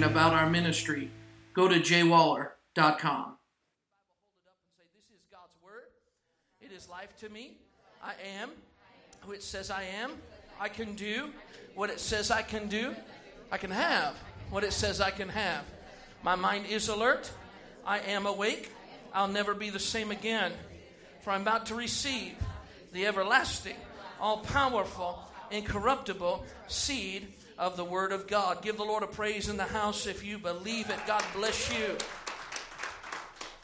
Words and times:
information 0.00 0.16
about 0.16 0.34
our 0.34 0.48
ministry, 0.48 1.10
go 1.52 1.68
to 1.68 1.76
jwaller.com. 1.76 3.36
This 4.94 5.04
is 5.14 5.26
God's 5.30 5.54
word. 5.62 5.90
It 6.60 6.72
is 6.72 6.88
life 6.88 7.16
to 7.20 7.28
me. 7.28 7.52
I 8.02 8.12
am 8.40 8.50
who 9.20 9.32
it 9.32 9.42
says 9.42 9.70
I 9.70 9.84
am. 10.00 10.12
I 10.58 10.68
can 10.68 10.94
do 10.94 11.30
what 11.74 11.90
it 11.90 12.00
says 12.00 12.30
I 12.30 12.42
can 12.42 12.68
do. 12.68 12.94
I 13.52 13.58
can 13.58 13.70
have 13.70 14.16
what 14.50 14.64
it 14.64 14.72
says 14.72 15.00
I 15.00 15.10
can 15.10 15.28
have. 15.28 15.64
My 16.22 16.34
mind 16.34 16.66
is 16.66 16.88
alert. 16.88 17.30
I 17.86 17.98
am 18.00 18.26
awake. 18.26 18.70
I'll 19.12 19.28
never 19.28 19.54
be 19.54 19.70
the 19.70 19.78
same 19.78 20.10
again. 20.10 20.52
For 21.22 21.30
I'm 21.30 21.42
about 21.42 21.66
to 21.66 21.74
receive 21.74 22.36
the 22.92 23.06
everlasting, 23.06 23.76
all 24.20 24.38
powerful, 24.38 25.18
incorruptible 25.50 26.44
seed 26.68 27.28
of 27.60 27.76
the 27.76 27.84
Word 27.84 28.10
of 28.10 28.26
God. 28.26 28.62
Give 28.62 28.78
the 28.78 28.84
Lord 28.84 29.02
a 29.02 29.06
praise 29.06 29.50
in 29.50 29.58
the 29.58 29.64
house 29.64 30.06
if 30.06 30.24
you 30.24 30.38
believe 30.38 30.88
it. 30.88 30.98
God 31.06 31.22
bless 31.34 31.70
you. 31.70 31.94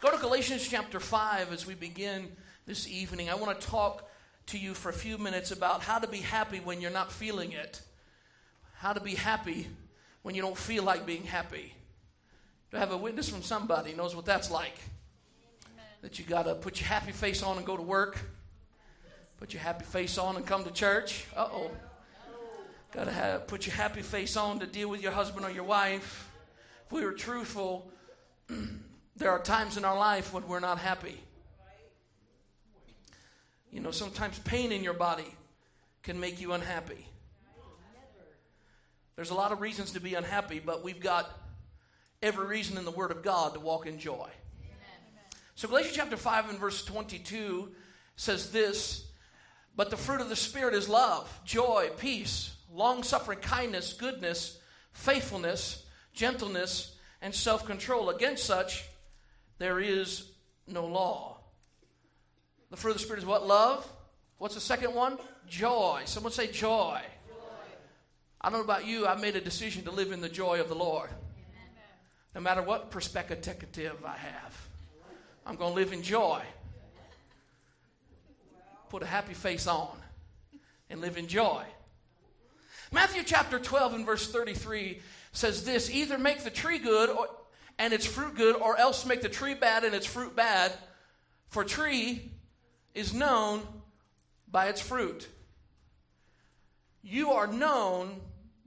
Go 0.03 0.11
to 0.11 0.19
Galatians 0.19 0.69
chapter 0.69 1.01
5 1.01 1.51
as 1.51 1.67
we 1.67 1.75
begin 1.75 2.29
this 2.67 2.87
evening. 2.87 3.31
I 3.31 3.37
want 3.37 3.59
to 3.59 3.67
talk 3.67 4.07
to 4.49 4.59
you 4.59 4.75
for 4.75 4.91
a 4.91 4.93
few 4.93 5.17
minutes 5.17 5.51
about 5.51 5.81
how 5.83 5.99
to 5.99 6.07
be 6.07 6.19
happy 6.19 6.59
when 6.59 6.83
you're 6.83 6.91
not 6.91 7.11
feeling 7.11 7.53
it. 7.53 7.81
How 8.75 8.93
to 8.93 9.01
be 9.01 9.15
happy 9.15 9.67
when 10.21 10.35
you 10.35 10.43
don't 10.43 10.59
feel 10.59 10.83
like 10.83 11.07
being 11.07 11.25
happy. 11.25 11.73
To 12.73 12.79
have 12.79 12.93
a 12.93 12.99
witness 12.99 13.31
from 13.31 13.41
somebody 13.41 13.95
knows 13.95 14.15
what 14.15 14.27
that's 14.27 14.51
like. 14.51 14.79
That 16.03 16.19
you 16.19 16.27
got 16.27 16.43
to 16.43 16.55
put 16.55 16.79
your 16.81 16.89
happy 16.89 17.13
face 17.13 17.43
on 17.43 17.57
and 17.57 17.65
go 17.65 17.79
to 17.79 17.83
work. 17.83 18.19
Put 19.39 19.55
your 19.55 19.63
happy 19.63 19.87
face 19.87 20.19
on 20.19 20.37
and 20.37 20.47
come 20.47 20.65
to 20.65 20.71
church. 20.71 21.25
Uh 21.35 21.49
oh. 21.51 21.71
Got 22.97 23.09
to 23.09 23.43
put 23.47 23.67
your 23.67 23.77
happy 23.77 24.01
face 24.01 24.39
on 24.39 24.61
to 24.61 24.67
deal 24.67 24.89
with 24.89 25.03
your 25.03 25.13
husband 25.13 25.45
or 25.45 25.51
your 25.51 25.65
wife. 25.65 26.31
If 26.87 26.93
we 26.93 27.05
were 27.05 27.13
truthful, 27.13 27.93
there 29.17 29.31
are 29.31 29.39
times 29.39 29.77
in 29.77 29.85
our 29.85 29.99
life 29.99 30.33
when 30.33 30.49
we're 30.49 30.61
not 30.61 30.79
happy. 30.79 31.21
You 33.71 33.81
know, 33.81 33.91
sometimes 33.91 34.39
pain 34.39 34.73
in 34.73 34.83
your 34.83 34.95
body 34.95 35.31
can 36.05 36.19
make 36.19 36.41
you 36.41 36.55
unhappy. 36.55 37.07
There's 39.15 39.29
a 39.29 39.35
lot 39.35 39.53
of 39.53 39.61
reasons 39.61 39.91
to 39.93 40.01
be 40.01 40.15
unhappy, 40.15 40.59
but 40.59 40.83
we've 40.83 41.01
got 41.01 41.31
every 42.23 42.47
reason 42.47 42.79
in 42.79 42.87
the 42.87 42.91
Word 42.91 43.11
of 43.11 43.23
God 43.23 43.53
to 43.53 43.61
walk 43.61 43.87
in 43.87 43.99
joy. 43.99 44.31
So, 45.55 45.69
Galatians 45.69 45.97
chapter 45.97 46.17
5 46.17 46.49
and 46.49 46.59
verse 46.59 46.83
22 46.83 47.73
says 48.17 48.53
this 48.53 49.05
But 49.77 49.91
the 49.91 49.99
fruit 49.99 50.23
of 50.23 50.31
the 50.31 50.37
Spirit 50.37 50.73
is 50.73 50.89
love, 50.89 51.43
joy, 51.45 51.91
peace, 51.99 52.56
long 52.73 53.03
suffering, 53.03 53.39
kindness, 53.41 53.93
goodness, 53.93 54.59
faithfulness, 54.93 55.85
gentleness, 56.13 56.97
and 57.23 57.35
self 57.35 57.67
control. 57.67 58.11
Against 58.11 58.45
such, 58.45 58.85
there 59.59 59.81
is 59.81 60.29
no 60.67 60.87
law. 60.87 61.39
The 62.71 62.77
fruit 62.77 62.93
of 62.93 62.97
the 62.99 63.03
Spirit 63.03 63.21
is 63.21 63.27
what? 63.27 63.47
Love. 63.47 63.89
What's 64.39 64.55
the 64.55 64.61
second 64.61 64.95
one? 64.95 65.19
Joy. 65.49 66.03
Someone 66.05 66.33
say 66.33 66.49
joy. 66.49 67.01
I 68.41 68.51
don't 68.51 68.59
know 68.59 68.65
about 68.65 68.87
you, 68.87 69.07
I've 69.07 69.21
made 69.21 69.35
a 69.35 69.41
decision 69.41 69.85
to 69.85 69.91
live 69.91 70.13
in 70.13 70.21
the 70.21 70.29
joy 70.29 70.61
of 70.61 70.69
the 70.69 70.75
Lord. 70.75 71.11
No 72.35 72.41
matter 72.41 72.63
what 72.63 72.91
perspective 72.91 73.41
I 74.05 74.17
have, 74.17 74.69
I'm 75.47 75.57
going 75.57 75.73
to 75.73 75.75
live 75.75 75.93
in 75.93 76.03
joy. 76.03 76.43
Put 78.91 79.03
a 79.03 79.07
happy 79.07 79.35
face 79.35 79.67
on 79.67 79.97
and 80.91 81.01
live 81.01 81.17
in 81.17 81.27
joy. 81.27 81.65
Matthew 82.97 83.25
chapter 83.25 83.59
12 83.59 83.93
and 83.93 84.07
verse 84.07 84.33
33 84.33 85.03
says 85.33 85.65
this 85.65 85.91
either 85.91 86.17
make 86.17 86.45
the 86.45 86.51
tree 86.51 86.79
good 86.79 87.11
or, 87.11 87.29
and 87.79 87.93
its 87.93 88.07
fruit 88.07 88.37
good, 88.37 88.57
or 88.57 88.79
else 88.79 89.05
make 89.05 89.21
the 89.21 89.29
tree 89.29 89.53
bad 89.53 89.85
and 89.85 89.95
its 89.95 90.07
fruit 90.07 90.35
bad. 90.35 90.73
For 91.49 91.63
tree 91.63 92.33
is 92.95 93.13
known 93.13 93.61
by 94.51 94.69
its 94.69 94.81
fruit. 94.81 95.29
You 97.03 97.33
are 97.33 97.47
known 97.47 98.19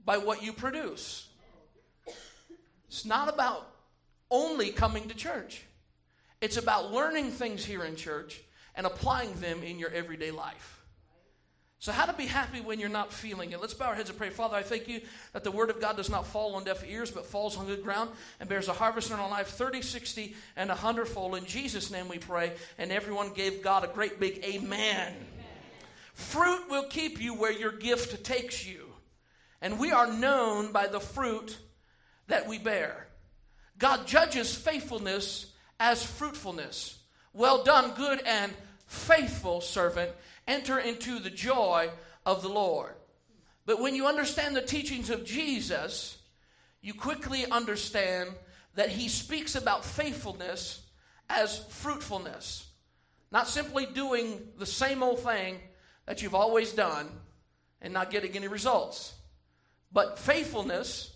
by 0.04 0.18
what 0.18 0.44
you 0.44 0.52
produce. 0.52 1.26
It's 2.86 3.04
not 3.04 3.28
about 3.28 3.68
only 4.30 4.70
coming 4.70 5.08
to 5.08 5.14
church, 5.16 5.64
it's 6.40 6.56
about 6.56 6.92
learning 6.92 7.32
things 7.32 7.64
here 7.64 7.82
in 7.82 7.96
church 7.96 8.40
and 8.76 8.86
applying 8.86 9.34
them 9.40 9.64
in 9.64 9.80
your 9.80 9.90
everyday 9.90 10.30
life. 10.30 10.79
So, 11.80 11.92
how 11.92 12.04
to 12.04 12.12
be 12.12 12.26
happy 12.26 12.60
when 12.60 12.78
you're 12.78 12.90
not 12.90 13.10
feeling 13.10 13.52
it? 13.52 13.60
Let's 13.60 13.72
bow 13.72 13.86
our 13.86 13.94
heads 13.94 14.10
and 14.10 14.18
pray. 14.18 14.28
Father, 14.28 14.54
I 14.54 14.62
thank 14.62 14.86
you 14.86 15.00
that 15.32 15.44
the 15.44 15.50
word 15.50 15.70
of 15.70 15.80
God 15.80 15.96
does 15.96 16.10
not 16.10 16.26
fall 16.26 16.54
on 16.54 16.64
deaf 16.64 16.84
ears, 16.86 17.10
but 17.10 17.24
falls 17.24 17.56
on 17.56 17.64
good 17.64 17.82
ground 17.82 18.10
and 18.38 18.50
bears 18.50 18.68
a 18.68 18.74
harvest 18.74 19.10
in 19.10 19.16
our 19.16 19.30
life 19.30 19.48
30, 19.48 19.80
60, 19.80 20.36
and 20.56 20.70
a 20.70 20.74
hundredfold. 20.74 21.36
In 21.36 21.46
Jesus' 21.46 21.90
name 21.90 22.06
we 22.08 22.18
pray. 22.18 22.52
And 22.76 22.92
everyone 22.92 23.32
gave 23.32 23.62
God 23.62 23.82
a 23.82 23.88
great 23.88 24.20
big 24.20 24.44
amen. 24.44 24.62
amen. 24.62 25.16
Fruit 26.12 26.68
will 26.68 26.84
keep 26.84 27.18
you 27.18 27.32
where 27.34 27.50
your 27.50 27.72
gift 27.72 28.24
takes 28.24 28.66
you. 28.66 28.84
And 29.62 29.78
we 29.78 29.90
are 29.90 30.12
known 30.12 30.72
by 30.72 30.86
the 30.86 31.00
fruit 31.00 31.56
that 32.28 32.46
we 32.46 32.58
bear. 32.58 33.06
God 33.78 34.06
judges 34.06 34.54
faithfulness 34.54 35.50
as 35.78 36.04
fruitfulness. 36.04 36.98
Well 37.32 37.64
done, 37.64 37.94
good 37.96 38.20
and 38.26 38.52
faithful 38.86 39.62
servant 39.62 40.10
enter 40.46 40.78
into 40.78 41.18
the 41.18 41.30
joy 41.30 41.90
of 42.26 42.42
the 42.42 42.48
Lord. 42.48 42.94
But 43.66 43.80
when 43.80 43.94
you 43.94 44.06
understand 44.06 44.56
the 44.56 44.62
teachings 44.62 45.10
of 45.10 45.24
Jesus, 45.24 46.18
you 46.80 46.94
quickly 46.94 47.46
understand 47.50 48.30
that 48.74 48.88
he 48.88 49.08
speaks 49.08 49.54
about 49.54 49.84
faithfulness 49.84 50.82
as 51.28 51.58
fruitfulness. 51.68 52.66
Not 53.30 53.46
simply 53.46 53.86
doing 53.86 54.40
the 54.58 54.66
same 54.66 55.02
old 55.02 55.20
thing 55.20 55.60
that 56.06 56.22
you've 56.22 56.34
always 56.34 56.72
done 56.72 57.08
and 57.80 57.92
not 57.92 58.10
getting 58.10 58.36
any 58.36 58.48
results. 58.48 59.14
But 59.92 60.18
faithfulness, 60.18 61.14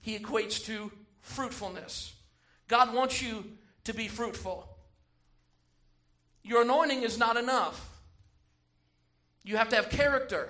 he 0.00 0.18
equates 0.18 0.64
to 0.66 0.90
fruitfulness. 1.20 2.14
God 2.68 2.94
wants 2.94 3.22
you 3.22 3.44
to 3.84 3.94
be 3.94 4.08
fruitful. 4.08 4.68
Your 6.42 6.62
anointing 6.62 7.02
is 7.02 7.18
not 7.18 7.36
enough. 7.36 7.93
You 9.44 9.58
have 9.58 9.68
to 9.68 9.76
have 9.76 9.90
character 9.90 10.48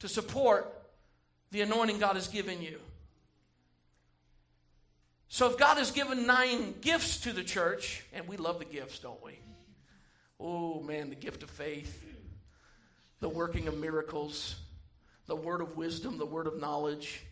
to 0.00 0.08
support 0.08 0.70
the 1.52 1.60
anointing 1.62 1.98
God 1.98 2.16
has 2.16 2.28
given 2.28 2.60
you. 2.60 2.78
So, 5.28 5.48
if 5.48 5.56
God 5.56 5.78
has 5.78 5.90
given 5.92 6.26
nine 6.26 6.74
gifts 6.82 7.20
to 7.20 7.32
the 7.32 7.42
church, 7.42 8.04
and 8.12 8.28
we 8.28 8.36
love 8.36 8.58
the 8.58 8.66
gifts, 8.66 8.98
don't 8.98 9.22
we? 9.24 9.38
Oh, 10.38 10.82
man, 10.82 11.08
the 11.08 11.14
gift 11.14 11.42
of 11.42 11.48
faith, 11.48 12.04
the 13.20 13.28
working 13.28 13.68
of 13.68 13.78
miracles, 13.78 14.56
the 15.26 15.36
word 15.36 15.60
of 15.60 15.76
wisdom, 15.76 16.18
the 16.18 16.26
word 16.26 16.46
of 16.46 16.60
knowledge, 16.60 17.22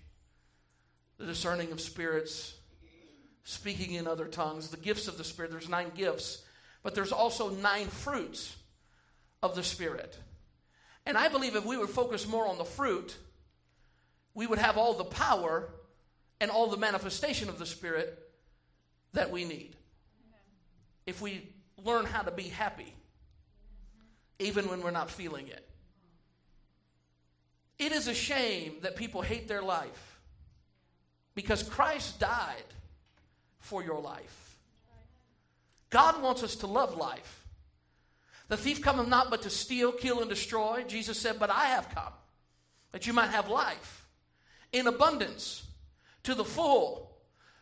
the 1.19 1.26
discerning 1.26 1.72
of 1.72 1.80
spirits, 1.80 2.54
speaking 3.44 3.94
in 3.94 4.06
other 4.06 4.26
tongues, 4.26 4.69
the 4.69 4.76
gifts 4.76 5.09
of 5.09 5.19
the 5.19 5.25
Spirit. 5.25 5.50
There's 5.50 5.69
nine 5.69 5.91
gifts, 5.94 6.42
but 6.82 6.94
there's 6.94 7.12
also 7.12 7.50
nine 7.50 7.88
fruits 7.88 8.56
of 9.42 9.54
the 9.54 9.62
Spirit. 9.62 10.16
And 11.06 11.16
I 11.16 11.28
believe 11.28 11.56
if 11.56 11.65
we 11.65 11.77
would 11.77 11.91
focus 11.91 12.27
more 12.27 12.47
on 12.47 12.59
the 12.59 12.65
fruit, 12.65 13.16
we 14.34 14.47
would 14.47 14.59
have 14.59 14.77
all 14.77 14.94
the 14.94 15.05
power 15.05 15.69
and 16.41 16.50
all 16.50 16.69
the 16.69 16.77
manifestation 16.77 17.49
of 17.49 17.59
the 17.59 17.66
Spirit 17.66 18.19
that 19.12 19.31
we 19.31 19.44
need. 19.44 19.77
If 21.06 21.21
we 21.21 21.49
learn 21.84 22.05
how 22.05 22.22
to 22.22 22.31
be 22.31 22.44
happy, 22.44 22.94
even 24.39 24.69
when 24.69 24.83
we're 24.83 24.91
not 24.91 25.10
feeling 25.10 25.48
it. 25.48 25.66
It 27.78 27.92
is 27.92 28.09
a 28.09 28.15
shame 28.15 28.74
that 28.83 28.97
people 28.97 29.22
hate 29.22 29.48
their 29.48 29.63
life 29.63 30.21
because 31.34 31.63
Christ 31.63 32.21
died 32.21 32.65
for 33.59 33.83
your 33.83 34.01
life. 34.01 34.59
God 35.91 36.22
wants 36.22 36.42
us 36.42 36.57
to 36.57 36.66
love 36.66 36.97
life. 36.97 37.40
The 38.50 38.56
thief 38.56 38.82
cometh 38.82 39.06
not 39.06 39.30
but 39.30 39.42
to 39.42 39.50
steal, 39.50 39.92
kill, 39.92 40.20
and 40.20 40.28
destroy. 40.28 40.82
Jesus 40.86 41.16
said, 41.16 41.38
But 41.38 41.50
I 41.50 41.66
have 41.66 41.88
come 41.94 42.12
that 42.91 43.06
you 43.06 43.12
might 43.12 43.30
have 43.30 43.48
life 43.48 44.08
in 44.72 44.88
abundance 44.88 45.64
to 46.24 46.34
the 46.34 46.44
full 46.44 47.12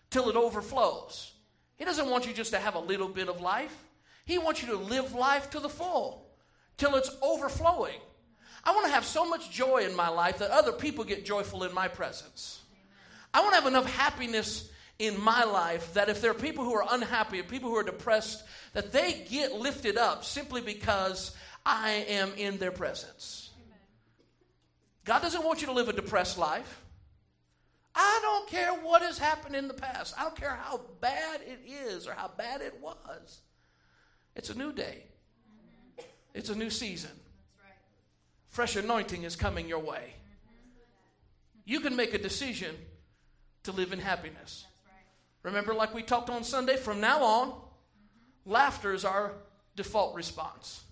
till 0.08 0.30
it 0.30 0.34
overflows. 0.34 1.34
He 1.76 1.84
doesn't 1.84 2.08
want 2.08 2.26
you 2.26 2.32
just 2.32 2.52
to 2.52 2.58
have 2.58 2.74
a 2.74 2.80
little 2.80 3.06
bit 3.06 3.28
of 3.28 3.42
life, 3.42 3.84
He 4.24 4.38
wants 4.38 4.62
you 4.62 4.68
to 4.68 4.78
live 4.78 5.12
life 5.12 5.50
to 5.50 5.60
the 5.60 5.68
full 5.68 6.26
till 6.78 6.94
it's 6.96 7.10
overflowing. 7.20 8.00
I 8.64 8.72
want 8.72 8.86
to 8.86 8.92
have 8.92 9.04
so 9.04 9.28
much 9.28 9.50
joy 9.50 9.84
in 9.84 9.94
my 9.94 10.08
life 10.08 10.38
that 10.38 10.50
other 10.50 10.72
people 10.72 11.04
get 11.04 11.22
joyful 11.22 11.64
in 11.64 11.74
my 11.74 11.88
presence. 11.88 12.62
I 13.34 13.40
want 13.40 13.52
to 13.52 13.60
have 13.60 13.68
enough 13.68 13.92
happiness 13.92 14.70
in 14.98 15.20
my 15.20 15.44
life 15.44 15.94
that 15.94 16.08
if 16.08 16.20
there 16.20 16.30
are 16.32 16.34
people 16.34 16.64
who 16.64 16.74
are 16.74 16.86
unhappy, 16.90 17.40
people 17.42 17.70
who 17.70 17.76
are 17.76 17.84
depressed, 17.84 18.42
that 18.72 18.92
they 18.92 19.24
get 19.30 19.52
lifted 19.52 19.96
up 19.96 20.24
simply 20.24 20.60
because 20.60 21.36
I 21.64 22.04
am 22.08 22.32
in 22.36 22.58
their 22.58 22.72
presence. 22.72 23.50
God 25.04 25.22
doesn't 25.22 25.44
want 25.44 25.60
you 25.60 25.68
to 25.68 25.72
live 25.72 25.88
a 25.88 25.92
depressed 25.92 26.36
life, 26.36 26.82
I 28.00 28.20
don't 28.22 28.48
care 28.48 28.72
what 28.74 29.02
has 29.02 29.18
happened 29.18 29.56
in 29.56 29.66
the 29.66 29.74
past. 29.74 30.14
I 30.16 30.22
don't 30.22 30.36
care 30.36 30.56
how 30.62 30.80
bad 31.00 31.40
it 31.44 31.60
is 31.68 32.06
or 32.06 32.12
how 32.12 32.30
bad 32.36 32.60
it 32.60 32.80
was. 32.80 33.40
It's 34.36 34.50
a 34.50 34.54
new 34.54 34.72
day. 34.72 35.02
It's 36.32 36.48
a 36.48 36.54
new 36.54 36.70
season. 36.70 37.10
Fresh 38.46 38.76
anointing 38.76 39.24
is 39.24 39.34
coming 39.34 39.68
your 39.68 39.80
way. 39.80 40.14
You 41.64 41.80
can 41.80 41.96
make 41.96 42.14
a 42.14 42.18
decision 42.18 42.76
to 43.64 43.72
live 43.72 43.92
in 43.92 43.98
happiness. 43.98 44.64
Remember, 45.42 45.74
like 45.74 45.94
we 45.94 46.02
talked 46.02 46.30
on 46.30 46.44
Sunday, 46.44 46.76
from 46.76 47.00
now 47.00 47.22
on, 47.22 47.60
laughter 48.44 48.92
is 48.92 49.04
our 49.04 49.32
default 49.76 50.14
response. 50.14 50.82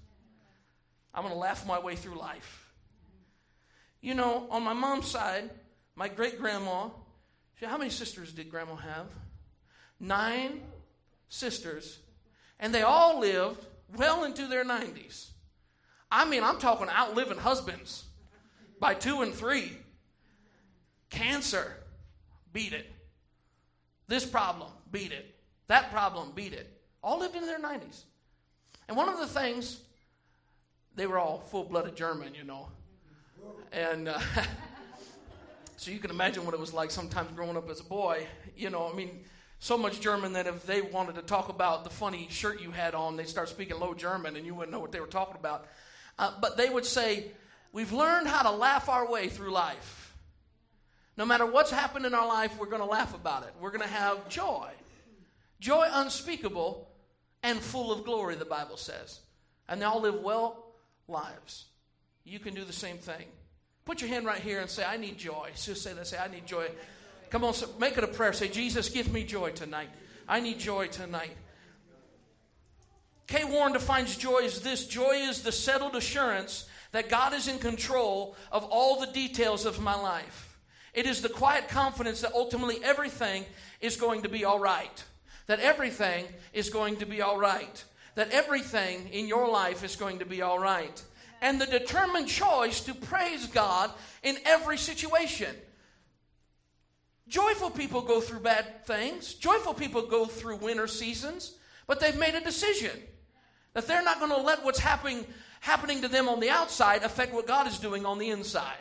I'm 1.15 1.23
going 1.23 1.35
to 1.35 1.39
laugh 1.39 1.67
my 1.67 1.79
way 1.79 1.97
through 1.97 2.19
life. 2.19 2.71
You 4.01 4.15
know, 4.15 4.47
on 4.51 4.63
my 4.63 4.73
mom's 4.73 5.09
side, 5.09 5.51
my 5.95 6.09
great 6.09 6.39
grandma, 6.39 6.89
how 7.65 7.79
many 7.79 7.91
sisters 7.91 8.33
did 8.33 8.51
grandma 8.51 8.77
have? 8.77 9.07
Nine 9.99 10.61
sisters, 11.29 11.99
and 12.61 12.75
they 12.75 12.83
all 12.83 13.19
lived 13.19 13.65
well 13.97 14.25
into 14.25 14.47
their 14.47 14.65
90s. 14.65 15.31
I 16.11 16.25
mean, 16.25 16.45
I'm 16.45 16.59
talking 16.59 16.89
outliving 16.89 17.39
husbands 17.39 18.05
by 18.79 18.95
two 18.95 19.23
and 19.23 19.35
three. 19.35 19.73
Cancer, 21.11 21.73
beat 22.53 22.73
it. 22.73 22.87
This 24.09 24.25
problem, 24.25 24.71
beat 24.91 25.13
it. 25.13 25.35
That 25.69 25.91
problem, 25.91 26.33
beat 26.35 26.53
it. 26.53 26.71
All 27.03 27.19
lived 27.19 27.35
in 27.35 27.45
their 27.45 27.59
90s. 27.59 28.05
And 28.89 28.97
one 28.97 29.09
of 29.09 29.19
the 29.19 29.27
things, 29.27 29.81
they 30.95 31.07
were 31.07 31.19
all 31.19 31.39
full 31.39 31.65
blooded 31.65 31.97
German, 31.97 32.35
you 32.35 32.45
know. 32.45 32.69
And 33.73 34.09
uh, 34.09 34.21
so 35.77 35.91
you 35.91 35.99
can 35.99 36.11
imagine 36.11 36.45
what 36.45 36.55
it 36.55 36.61
was 36.61 36.73
like 36.73 36.91
sometimes 36.91 37.33
growing 37.33 37.57
up 37.57 37.69
as 37.69 37.81
a 37.81 37.85
boy. 37.85 38.27
You 38.57 38.71
know, 38.71 38.91
I 38.91 38.95
mean, 38.95 39.25
so 39.59 39.77
much 39.77 40.01
German 40.01 40.35
that 40.35 40.47
if 40.47 40.65
they 40.67 40.83
wanted 40.83 41.17
to 41.17 41.23
talk 41.23 41.49
about 41.49 41.85
the 41.85 41.91
funny 41.91 42.29
shirt 42.31 42.61
you 42.61 42.71
had 42.71 42.95
on, 42.95 43.17
they'd 43.17 43.29
start 43.29 43.49
speaking 43.49 43.79
low 43.79 43.95
German 43.95 44.37
and 44.37 44.47
you 44.47 44.55
wouldn't 44.55 44.73
know 44.73 44.81
what 44.81 44.93
they 44.93 45.01
were 45.01 45.07
talking 45.07 45.37
about. 45.37 45.67
Uh, 46.19 46.33
but 46.41 46.57
they 46.57 46.69
would 46.69 46.87
say, 46.87 47.33
We've 47.73 47.93
learned 47.93 48.27
how 48.27 48.43
to 48.43 48.51
laugh 48.53 48.89
our 48.89 49.07
way 49.07 49.29
through 49.29 49.51
life. 49.51 50.06
No 51.17 51.25
matter 51.25 51.47
what's 51.47 51.71
happened 51.71 52.05
in 52.05 52.15
our 52.15 52.27
life, 52.27 52.59
we're 52.59 52.67
going 52.67 52.83
to 52.83 52.89
laugh 52.89 53.15
about 53.15 53.45
it. 53.45 53.55
We're 53.61 53.71
going 53.71 53.83
to 53.83 53.95
have 53.95 54.29
joy. 54.29 54.69
Joy 55.61 55.87
unspeakable 55.91 56.89
and 57.43 57.59
full 57.59 57.91
of 57.91 58.05
glory, 58.05 58.35
the 58.35 58.45
Bible 58.45 58.77
says. 58.77 59.21
And 59.69 59.81
they 59.81 59.87
all 59.87 60.01
live 60.01 60.21
well 60.23 60.75
lives. 61.09 61.67
You 62.25 62.39
can 62.39 62.55
do 62.55 62.65
the 62.65 62.73
same 62.73 62.99
thing. 62.99 63.27
Put 63.85 64.01
your 64.01 64.11
hand 64.11 64.27
right 64.27 64.41
here 64.41 64.61
and 64.61 64.69
say, 64.69 64.85
I 64.85 64.97
need 64.97 65.17
joy. 65.17 65.51
Just 65.55 65.83
say 65.83 65.93
that. 65.93 66.07
Say, 66.07 66.19
I 66.19 66.29
need 66.29 66.47
joy. 66.47 66.69
Come 67.31 67.45
on, 67.45 67.55
make 67.79 67.97
it 67.97 68.05
a 68.05 68.09
prayer. 68.09 68.33
Say, 68.33 68.49
Jesus, 68.49 68.89
give 68.89 69.13
me 69.13 69.25
joy 69.25 69.53
tonight. 69.53 69.89
I 70.29 70.41
need 70.41 70.59
joy 70.59 70.89
tonight. 70.89 71.37
Kay 73.27 73.45
Warren 73.45 73.73
defines 73.73 74.17
joy 74.17 74.41
as 74.45 74.61
this 74.61 74.87
joy 74.87 75.13
is 75.13 75.43
the 75.43 75.53
settled 75.53 75.97
assurance 75.97 76.69
that 76.93 77.09
God 77.09 77.33
is 77.33 77.49
in 77.49 77.59
control 77.59 78.37
of 78.53 78.65
all 78.65 79.01
the 79.01 79.09
details 79.09 79.67
of 79.67 79.81
my 79.81 79.95
life. 79.95 80.46
It 80.97 81.05
is 81.05 81.21
the 81.21 81.29
quiet 81.29 81.69
confidence 81.69 82.23
that 82.23 82.33
ultimately 82.33 82.83
everything 82.83 83.45
is 83.83 83.97
going 83.97 84.23
to 84.23 84.31
be 84.31 84.47
all 84.47 84.59
right. 84.59 85.05
That 85.47 85.61
everything 85.61 86.25
is 86.55 86.71
going 86.71 86.97
to 86.97 87.07
be 87.07 87.21
all 87.21 87.39
right. 87.39 87.85
That 88.15 88.31
everything 88.31 89.11
in 89.13 89.29
your 89.29 89.47
life 89.49 89.85
is 89.85 89.95
going 89.95 90.21
to 90.21 90.25
be 90.25 90.41
all 90.41 90.59
right. 90.59 91.05
And 91.43 91.61
the 91.61 91.67
determined 91.67 92.29
choice 92.29 92.81
to 92.81 92.95
praise 92.95 93.47
God 93.47 93.91
in 94.23 94.39
every 94.47 94.79
situation. 94.79 95.55
Joyful 97.29 97.71
people 97.71 98.01
go 98.01 98.23
through 98.23 98.41
bad 98.41 98.87
things. 98.87 99.35
Joyful 99.35 99.75
people 99.75 100.01
go 100.01 100.25
through 100.25 100.57
winter 100.57 100.87
seasons, 100.87 101.59
but 101.87 102.01
they've 102.01 102.19
made 102.19 102.35
a 102.35 102.41
decision. 102.41 102.99
That 103.75 103.87
they're 103.87 104.03
not 104.03 104.19
going 104.19 104.31
to 104.31 104.41
let 104.41 104.65
what's 104.65 104.79
happening, 104.79 105.27
happening 105.61 106.01
to 106.01 106.09
them 106.09 106.27
on 106.27 106.41
the 106.41 106.49
outside 106.49 107.03
affect 107.03 107.35
what 107.35 107.47
God 107.47 107.67
is 107.67 107.79
doing 107.79 108.07
on 108.07 108.19
the 108.19 108.31
inside. 108.31 108.79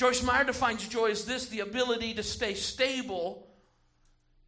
Joyce 0.00 0.22
Meyer 0.22 0.44
defines 0.44 0.88
joy 0.88 1.10
as 1.10 1.26
this 1.26 1.48
the 1.48 1.60
ability 1.60 2.14
to 2.14 2.22
stay 2.22 2.54
stable 2.54 3.46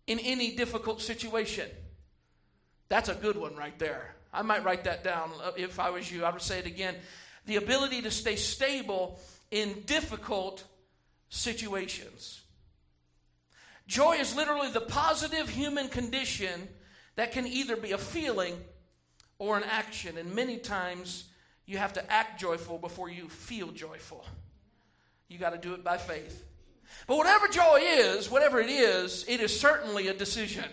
in 0.06 0.18
any 0.18 0.56
difficult 0.56 1.02
situation. 1.02 1.68
That's 2.88 3.10
a 3.10 3.14
good 3.14 3.36
one 3.36 3.54
right 3.54 3.78
there. 3.78 4.16
I 4.32 4.40
might 4.40 4.64
write 4.64 4.84
that 4.84 5.04
down 5.04 5.30
uh, 5.44 5.50
if 5.58 5.78
I 5.78 5.90
was 5.90 6.10
you. 6.10 6.24
I 6.24 6.30
would 6.30 6.40
say 6.40 6.58
it 6.58 6.64
again. 6.64 6.94
The 7.44 7.56
ability 7.56 8.00
to 8.00 8.10
stay 8.10 8.36
stable 8.36 9.20
in 9.50 9.82
difficult 9.84 10.64
situations. 11.28 12.40
Joy 13.86 14.12
is 14.20 14.34
literally 14.34 14.70
the 14.70 14.80
positive 14.80 15.50
human 15.50 15.88
condition 15.88 16.66
that 17.16 17.32
can 17.32 17.46
either 17.46 17.76
be 17.76 17.92
a 17.92 17.98
feeling 17.98 18.54
or 19.38 19.58
an 19.58 19.64
action. 19.64 20.16
And 20.16 20.34
many 20.34 20.56
times 20.56 21.24
you 21.66 21.76
have 21.76 21.92
to 21.92 22.10
act 22.10 22.40
joyful 22.40 22.78
before 22.78 23.10
you 23.10 23.28
feel 23.28 23.70
joyful. 23.70 24.24
You 25.32 25.38
got 25.38 25.50
to 25.50 25.58
do 25.58 25.72
it 25.72 25.82
by 25.82 25.96
faith. 25.96 26.44
But 27.06 27.16
whatever 27.16 27.48
joy 27.48 27.80
is, 27.82 28.30
whatever 28.30 28.60
it 28.60 28.68
is, 28.68 29.24
it 29.26 29.40
is 29.40 29.58
certainly 29.58 30.08
a 30.08 30.14
decision. 30.14 30.66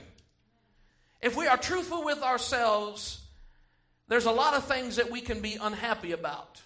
If 1.22 1.38
we 1.38 1.48
are 1.48 1.56
truthful 1.56 2.04
with 2.04 2.22
ourselves, 2.22 3.22
there's 4.10 4.26
a 4.26 4.32
lot 4.32 4.56
of 4.56 4.66
things 4.66 4.98
that 4.98 5.10
we 5.10 5.22
can 5.22 5.40
be 5.40 5.58
unhappy 5.62 6.12
about. 6.12 6.62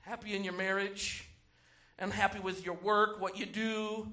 Happy 0.00 0.34
in 0.34 0.44
your 0.44 0.54
marriage, 0.54 1.28
unhappy 1.98 2.38
with 2.38 2.64
your 2.64 2.76
work, 2.76 3.20
what 3.20 3.38
you 3.38 3.44
do, 3.44 4.10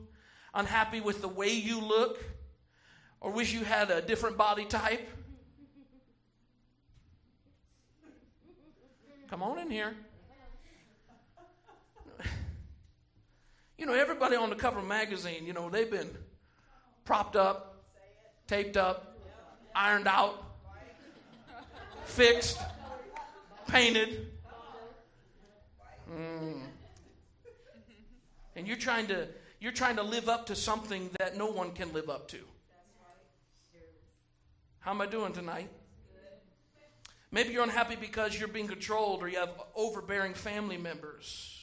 unhappy 0.53 0.99
with 0.99 1.21
the 1.21 1.29
way 1.29 1.53
you 1.53 1.79
look, 1.79 2.21
or 3.21 3.31
wish 3.31 3.53
you 3.53 3.63
had 3.63 3.89
a 3.89 4.01
different 4.01 4.37
body 4.37 4.65
type? 4.65 5.07
Come 9.29 9.41
on 9.41 9.59
in 9.59 9.71
here. 9.71 9.95
You 13.83 13.89
know, 13.89 13.95
everybody 13.95 14.37
on 14.37 14.49
the 14.49 14.55
cover 14.55 14.79
of 14.79 14.85
magazine, 14.85 15.45
you 15.45 15.51
know, 15.51 15.69
they've 15.69 15.91
been 15.91 16.09
propped 17.03 17.35
up, 17.35 17.83
taped 18.47 18.77
up, 18.77 19.17
ironed 19.75 20.07
out, 20.07 20.41
fixed, 22.05 22.57
painted. 23.67 24.31
Mm. 26.09 26.61
And 28.55 28.65
you're 28.65 28.77
trying 28.77 29.07
to 29.07 29.27
you're 29.59 29.73
trying 29.73 29.97
to 29.97 30.03
live 30.03 30.29
up 30.29 30.45
to 30.45 30.55
something 30.55 31.09
that 31.19 31.35
no 31.35 31.47
one 31.47 31.73
can 31.73 31.91
live 31.91 32.09
up 32.09 32.29
to. 32.29 32.39
How 34.79 34.91
am 34.91 35.01
I 35.01 35.07
doing 35.07 35.33
tonight? 35.33 35.69
Maybe 37.31 37.51
you're 37.51 37.63
unhappy 37.63 37.97
because 37.97 38.39
you're 38.39 38.47
being 38.47 38.69
controlled 38.69 39.21
or 39.21 39.27
you 39.27 39.39
have 39.39 39.61
overbearing 39.75 40.35
family 40.35 40.77
members. 40.77 41.62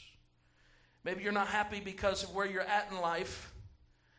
Maybe 1.04 1.22
you're 1.22 1.32
not 1.32 1.48
happy 1.48 1.80
because 1.80 2.22
of 2.24 2.34
where 2.34 2.46
you're 2.46 2.60
at 2.62 2.88
in 2.90 3.00
life. 3.00 3.52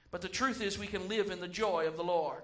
But 0.09 0.21
the 0.21 0.29
truth 0.29 0.61
is, 0.61 0.77
we 0.77 0.87
can 0.87 1.07
live 1.07 1.29
in 1.29 1.39
the 1.39 1.47
joy 1.47 1.87
of 1.87 1.95
the 1.95 2.03
Lord. 2.03 2.41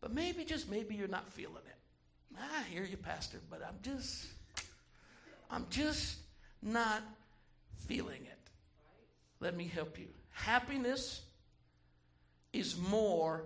But 0.00 0.12
maybe, 0.12 0.44
just 0.44 0.68
maybe, 0.68 0.94
you're 0.94 1.08
not 1.08 1.32
feeling 1.32 1.62
it. 1.66 2.36
I 2.38 2.62
hear 2.64 2.84
you, 2.84 2.96
Pastor, 2.96 3.38
but 3.50 3.62
I'm 3.66 3.76
just, 3.82 4.26
I'm 5.50 5.66
just 5.70 6.16
not 6.62 7.02
feeling 7.86 8.22
it. 8.22 8.38
Let 9.40 9.56
me 9.56 9.66
help 9.66 9.98
you. 9.98 10.08
Happiness 10.30 11.22
is 12.52 12.76
more 12.78 13.44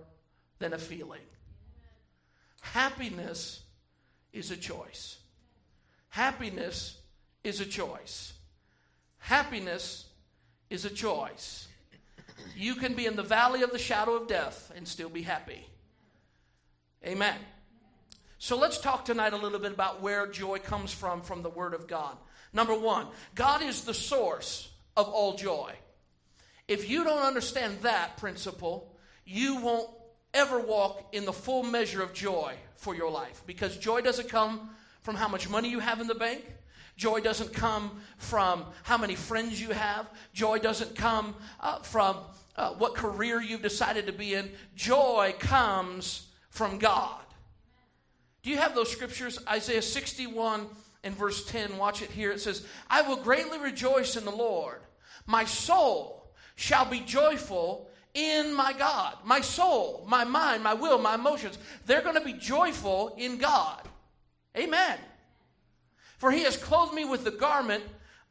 than 0.59 0.73
a 0.73 0.77
feeling. 0.77 1.21
Happiness 2.61 3.61
is 4.33 4.51
a 4.51 4.57
choice. 4.57 5.17
Happiness 6.09 6.97
is 7.43 7.61
a 7.61 7.65
choice. 7.65 8.33
Happiness 9.27 10.05
is 10.69 10.85
a 10.85 10.89
choice. 10.89 11.67
You 12.55 12.75
can 12.75 12.93
be 12.93 13.05
in 13.05 13.17
the 13.17 13.23
valley 13.23 13.61
of 13.61 13.73
the 13.73 13.77
shadow 13.77 14.13
of 14.13 14.29
death 14.29 14.71
and 14.73 14.87
still 14.87 15.09
be 15.09 15.21
happy. 15.21 15.67
Amen. 17.05 17.35
So 18.37 18.57
let's 18.57 18.79
talk 18.79 19.03
tonight 19.03 19.33
a 19.33 19.37
little 19.37 19.59
bit 19.59 19.73
about 19.73 20.01
where 20.01 20.27
joy 20.27 20.59
comes 20.59 20.93
from 20.93 21.19
from 21.19 21.41
the 21.41 21.49
Word 21.49 21.73
of 21.73 21.89
God. 21.89 22.15
Number 22.53 22.73
one, 22.73 23.07
God 23.35 23.61
is 23.61 23.83
the 23.83 23.93
source 23.93 24.69
of 24.95 25.09
all 25.09 25.35
joy. 25.35 25.73
If 26.69 26.89
you 26.89 27.03
don't 27.03 27.25
understand 27.25 27.79
that 27.81 28.15
principle, 28.15 28.95
you 29.25 29.57
won't 29.57 29.89
ever 30.33 30.57
walk 30.57 31.05
in 31.11 31.25
the 31.25 31.33
full 31.33 31.63
measure 31.63 32.01
of 32.01 32.13
joy 32.13 32.53
for 32.77 32.95
your 32.95 33.11
life 33.11 33.43
because 33.45 33.75
joy 33.75 33.99
doesn't 33.99 34.29
come 34.29 34.69
from 35.01 35.15
how 35.15 35.27
much 35.27 35.49
money 35.49 35.69
you 35.69 35.79
have 35.79 35.99
in 35.99 36.07
the 36.07 36.15
bank. 36.15 36.45
Joy 36.97 37.21
doesn't 37.21 37.53
come 37.53 38.01
from 38.17 38.65
how 38.83 38.97
many 38.97 39.15
friends 39.15 39.61
you 39.61 39.69
have. 39.69 40.09
Joy 40.33 40.59
doesn't 40.59 40.95
come 40.95 41.35
uh, 41.59 41.79
from 41.79 42.17
uh, 42.55 42.71
what 42.71 42.95
career 42.95 43.39
you've 43.39 43.61
decided 43.61 44.07
to 44.07 44.13
be 44.13 44.33
in. 44.33 44.51
Joy 44.75 45.35
comes 45.39 46.27
from 46.49 46.79
God. 46.79 47.21
Do 48.41 48.49
you 48.49 48.57
have 48.57 48.73
those 48.73 48.91
scriptures? 48.91 49.37
Isaiah 49.47 49.81
61 49.81 50.65
and 51.03 51.15
verse 51.15 51.45
10. 51.45 51.77
Watch 51.77 52.01
it 52.01 52.09
here. 52.09 52.31
It 52.31 52.41
says, 52.41 52.65
I 52.89 53.03
will 53.03 53.17
greatly 53.17 53.59
rejoice 53.59 54.15
in 54.15 54.25
the 54.25 54.31
Lord. 54.31 54.79
My 55.27 55.45
soul 55.45 56.31
shall 56.55 56.85
be 56.85 57.01
joyful 57.01 57.91
in 58.15 58.55
my 58.55 58.73
God. 58.73 59.17
My 59.23 59.41
soul, 59.41 60.03
my 60.07 60.23
mind, 60.23 60.63
my 60.63 60.73
will, 60.73 60.97
my 60.97 61.15
emotions, 61.15 61.59
they're 61.85 62.01
going 62.01 62.15
to 62.15 62.25
be 62.25 62.33
joyful 62.33 63.13
in 63.17 63.37
God. 63.37 63.87
Amen. 64.57 64.97
For 66.17 66.31
he 66.31 66.43
has 66.43 66.57
clothed 66.57 66.93
me 66.93 67.05
with 67.05 67.23
the 67.23 67.31
garment 67.31 67.83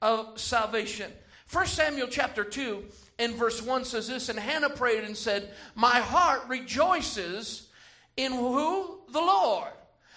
of 0.03 0.39
salvation. 0.39 1.11
1 1.53 1.67
Samuel 1.67 2.09
chapter 2.09 2.45
2 2.45 2.85
and 3.19 3.35
verse 3.35 3.63
1 3.63 3.85
says 3.85 4.09
this 4.09 4.29
And 4.29 4.39
Hannah 4.39 4.71
prayed 4.71 5.05
and 5.05 5.17
said, 5.17 5.53
My 5.75 6.01
heart 6.01 6.43
rejoices 6.49 7.69
in 8.17 8.33
who? 8.33 9.01
The 9.11 9.21
Lord. 9.21 9.71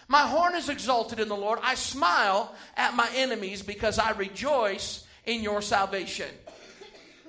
My 0.08 0.22
horn 0.22 0.56
is 0.56 0.70
exalted 0.70 1.20
in 1.20 1.30
the 1.30 1.36
Lord. 1.36 1.60
I 1.62 1.76
smile 1.76 2.56
at 2.76 2.96
my 2.96 3.08
enemies 3.16 3.62
because 3.62 4.00
I 4.00 4.12
rejoice 4.12 5.06
in 5.26 5.44
your 5.44 5.62
salvation. 5.62 6.30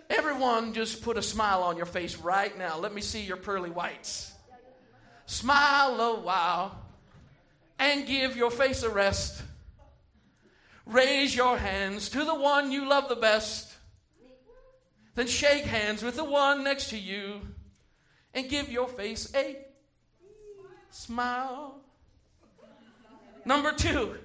Everyone, 0.09 0.73
just 0.73 1.03
put 1.03 1.19
a 1.19 1.23
smile 1.23 1.63
on 1.63 1.77
your 1.77 1.87
face 1.87 2.17
right 2.17 2.57
now. 2.59 2.79
Let 2.79 2.95
me 2.95 3.03
see 3.03 3.21
your 3.21 3.37
pearly 3.37 3.71
whites. 3.71 4.33
Smile 5.27 6.01
a 6.01 6.21
while 6.21 6.77
and 7.79 8.07
give 8.07 8.37
your 8.37 8.51
face 8.51 8.83
a 8.83 8.89
rest. 8.89 9.43
Raise 10.87 11.35
your 11.35 11.57
hands 11.57 12.09
to 12.11 12.25
the 12.25 12.35
one 12.35 12.73
you 12.73 12.89
love 12.89 13.09
the 13.09 13.17
best. 13.17 13.75
Then 15.15 15.27
shake 15.27 15.65
hands 15.65 16.03
with 16.03 16.17
the 16.17 16.25
one 16.25 16.65
next 16.65 16.91
to 16.91 16.99
you 16.99 17.41
and 18.35 18.49
give 18.49 18.71
your 18.71 18.89
face 18.89 19.33
a 19.35 19.57
smile. 20.91 21.81
Number 23.45 23.73
two, 23.73 24.17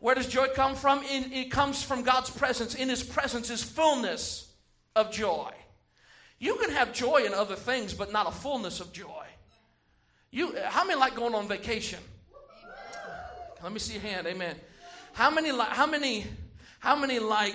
where 0.00 0.14
does 0.14 0.26
joy 0.26 0.48
come 0.54 0.74
from? 0.74 1.02
In, 1.04 1.32
it 1.32 1.50
comes 1.50 1.82
from 1.82 2.02
God's 2.02 2.30
presence. 2.30 2.74
In 2.74 2.88
His 2.88 3.02
presence 3.02 3.50
is 3.50 3.62
fullness 3.62 4.52
of 4.96 5.12
joy. 5.12 5.52
You 6.38 6.56
can 6.56 6.70
have 6.70 6.92
joy 6.92 7.24
in 7.26 7.34
other 7.34 7.54
things, 7.54 7.92
but 7.92 8.12
not 8.12 8.26
a 8.26 8.30
fullness 8.30 8.80
of 8.80 8.92
joy. 8.92 9.26
You, 10.30 10.54
how 10.64 10.84
many 10.84 10.98
like 10.98 11.14
going 11.14 11.34
on 11.34 11.48
vacation? 11.48 11.98
Let 13.62 13.72
me 13.72 13.78
see 13.78 13.94
your 13.94 14.02
hand. 14.02 14.26
Amen. 14.26 14.56
How 15.20 15.28
many 15.28 15.52
like? 15.52 15.68
How 15.68 15.84
many? 15.84 16.24
How 16.78 16.96
many 16.96 17.18
like? 17.18 17.54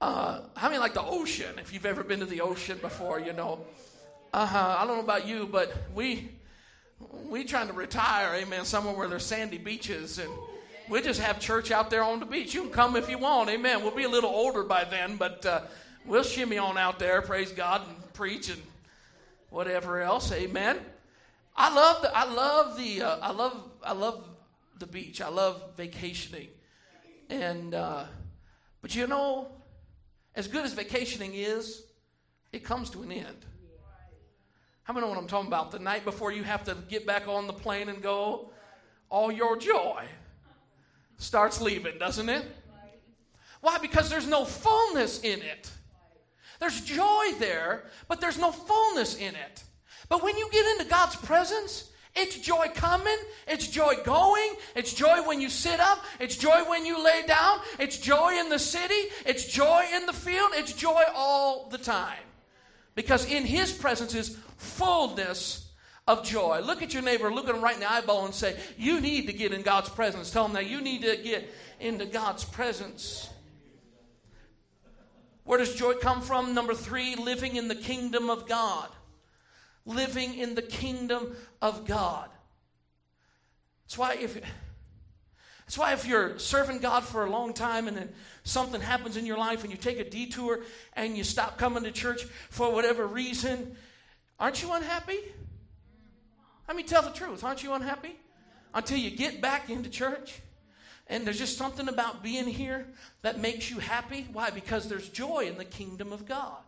Uh, 0.00 0.42
how 0.54 0.68
many 0.68 0.78
like 0.78 0.94
the 0.94 1.02
ocean? 1.02 1.58
If 1.58 1.72
you've 1.72 1.84
ever 1.84 2.04
been 2.04 2.20
to 2.20 2.26
the 2.26 2.42
ocean 2.42 2.78
before, 2.80 3.18
you 3.18 3.32
know. 3.32 3.58
Uh 4.32 4.46
huh. 4.46 4.76
I 4.78 4.86
don't 4.86 4.98
know 4.98 5.02
about 5.02 5.26
you, 5.26 5.48
but 5.50 5.74
we 5.96 6.30
we 7.28 7.42
trying 7.42 7.66
to 7.66 7.72
retire. 7.72 8.36
Amen. 8.36 8.64
Somewhere 8.64 8.94
where 8.94 9.08
there's 9.08 9.26
sandy 9.26 9.58
beaches 9.58 10.20
and. 10.20 10.30
We 10.88 11.02
just 11.02 11.18
have 11.18 11.40
church 11.40 11.72
out 11.72 11.90
there 11.90 12.04
on 12.04 12.20
the 12.20 12.26
beach. 12.26 12.54
You 12.54 12.60
can 12.60 12.70
come 12.70 12.94
if 12.94 13.10
you 13.10 13.18
want. 13.18 13.50
Amen. 13.50 13.82
We'll 13.82 13.90
be 13.90 14.04
a 14.04 14.08
little 14.08 14.30
older 14.30 14.62
by 14.62 14.84
then, 14.84 15.16
but 15.16 15.44
uh, 15.44 15.62
we'll 16.04 16.22
shimmy 16.22 16.58
on 16.58 16.78
out 16.78 17.00
there, 17.00 17.20
praise 17.22 17.50
God, 17.50 17.82
and 17.88 18.12
preach 18.12 18.48
and 18.48 18.62
whatever 19.50 20.00
else. 20.00 20.30
Amen. 20.30 20.78
I 21.56 21.74
love 21.74 22.02
the 22.02 22.16
I 22.16 22.32
love 22.32 22.78
the 22.78 23.02
uh, 23.02 23.18
I 23.20 23.32
love 23.32 23.60
I 23.82 23.94
love 23.94 24.22
the 24.78 24.86
beach. 24.86 25.20
I 25.20 25.28
love 25.28 25.60
vacationing, 25.76 26.46
and 27.28 27.74
uh, 27.74 28.04
but 28.82 28.94
you 28.94 29.06
know, 29.06 29.48
as 30.34 30.48
good 30.48 30.64
as 30.64 30.72
vacationing 30.72 31.34
is, 31.34 31.82
it 32.52 32.64
comes 32.64 32.90
to 32.90 33.02
an 33.02 33.12
end. 33.12 33.44
How 34.84 34.94
many 34.94 35.04
know 35.04 35.10
what 35.10 35.18
I'm 35.18 35.26
talking 35.26 35.48
about? 35.48 35.72
The 35.72 35.80
night 35.80 36.04
before 36.04 36.30
you 36.30 36.44
have 36.44 36.62
to 36.64 36.76
get 36.88 37.06
back 37.06 37.26
on 37.26 37.48
the 37.48 37.52
plane 37.52 37.88
and 37.88 38.00
go, 38.00 38.50
all 39.08 39.32
your 39.32 39.56
joy 39.56 40.04
starts 41.18 41.60
leaving, 41.60 41.98
doesn't 41.98 42.28
it? 42.28 42.44
Why? 43.60 43.78
Because 43.78 44.08
there's 44.08 44.28
no 44.28 44.44
fullness 44.44 45.20
in 45.22 45.42
it. 45.42 45.70
There's 46.60 46.80
joy 46.82 47.32
there, 47.38 47.86
but 48.06 48.20
there's 48.20 48.38
no 48.38 48.52
fullness 48.52 49.16
in 49.16 49.34
it. 49.34 49.64
But 50.08 50.22
when 50.22 50.36
you 50.36 50.48
get 50.52 50.64
into 50.66 50.84
God's 50.84 51.16
presence, 51.16 51.90
it's 52.16 52.38
joy 52.38 52.66
coming, 52.74 53.18
it's 53.46 53.68
joy 53.68 53.94
going, 54.04 54.54
it's 54.74 54.92
joy 54.92 55.22
when 55.26 55.40
you 55.40 55.48
sit 55.48 55.80
up, 55.80 56.04
it's 56.18 56.36
joy 56.36 56.64
when 56.68 56.86
you 56.86 57.02
lay 57.02 57.22
down, 57.26 57.60
it's 57.78 57.98
joy 57.98 58.38
in 58.38 58.48
the 58.48 58.58
city, 58.58 59.08
it's 59.24 59.46
joy 59.46 59.84
in 59.94 60.06
the 60.06 60.12
field, 60.12 60.50
it's 60.54 60.72
joy 60.72 61.02
all 61.14 61.68
the 61.68 61.78
time. 61.78 62.18
Because 62.94 63.30
in 63.30 63.44
His 63.44 63.72
presence 63.72 64.14
is 64.14 64.36
fullness 64.56 65.66
of 66.06 66.24
joy. 66.24 66.60
Look 66.60 66.82
at 66.82 66.94
your 66.94 67.02
neighbor, 67.02 67.32
look 67.32 67.48
at 67.48 67.54
him 67.54 67.62
right 67.62 67.74
in 67.74 67.80
the 67.80 67.90
eyeball 67.90 68.24
and 68.24 68.34
say, 68.34 68.56
You 68.78 69.00
need 69.00 69.26
to 69.26 69.32
get 69.32 69.52
in 69.52 69.62
God's 69.62 69.88
presence. 69.88 70.30
Tell 70.30 70.46
him 70.46 70.52
that 70.54 70.66
you 70.66 70.80
need 70.80 71.02
to 71.02 71.16
get 71.16 71.52
into 71.80 72.06
God's 72.06 72.44
presence. 72.44 73.28
Where 75.44 75.58
does 75.58 75.74
joy 75.74 75.94
come 75.94 76.22
from? 76.22 76.54
Number 76.54 76.74
three, 76.74 77.14
living 77.14 77.56
in 77.56 77.68
the 77.68 77.74
kingdom 77.74 78.30
of 78.30 78.48
God. 78.48 78.88
Living 79.86 80.34
in 80.34 80.54
the 80.54 80.62
kingdom 80.62 81.34
of 81.62 81.86
God. 81.86 82.28
That's 83.86 83.96
why 83.96 84.14
if 84.14 84.38
that's 85.66 85.78
why 85.78 85.92
if 85.92 86.06
you're 86.06 86.38
serving 86.38 86.78
God 86.78 87.02
for 87.02 87.24
a 87.24 87.30
long 87.30 87.52
time 87.52 87.88
and 87.88 87.96
then 87.96 88.12
something 88.44 88.80
happens 88.80 89.16
in 89.16 89.26
your 89.26 89.36
life 89.36 89.62
and 89.62 89.72
you 89.72 89.76
take 89.76 89.98
a 89.98 90.08
detour 90.08 90.60
and 90.92 91.16
you 91.16 91.24
stop 91.24 91.58
coming 91.58 91.82
to 91.82 91.90
church 91.90 92.22
for 92.50 92.72
whatever 92.72 93.04
reason, 93.04 93.76
aren't 94.38 94.62
you 94.62 94.72
unhappy? 94.72 95.18
I 96.68 96.72
mean, 96.72 96.86
tell 96.86 97.02
the 97.02 97.10
truth. 97.10 97.42
Aren't 97.42 97.64
you 97.64 97.72
unhappy? 97.72 98.16
Until 98.74 98.98
you 98.98 99.10
get 99.10 99.40
back 99.40 99.68
into 99.68 99.90
church 99.90 100.40
and 101.08 101.26
there's 101.26 101.38
just 101.38 101.56
something 101.56 101.88
about 101.88 102.22
being 102.22 102.46
here 102.46 102.86
that 103.22 103.40
makes 103.40 103.70
you 103.70 103.78
happy. 103.78 104.26
Why? 104.32 104.50
Because 104.50 104.88
there's 104.88 105.08
joy 105.08 105.46
in 105.48 105.58
the 105.58 105.64
kingdom 105.64 106.12
of 106.12 106.26
God. 106.26 106.58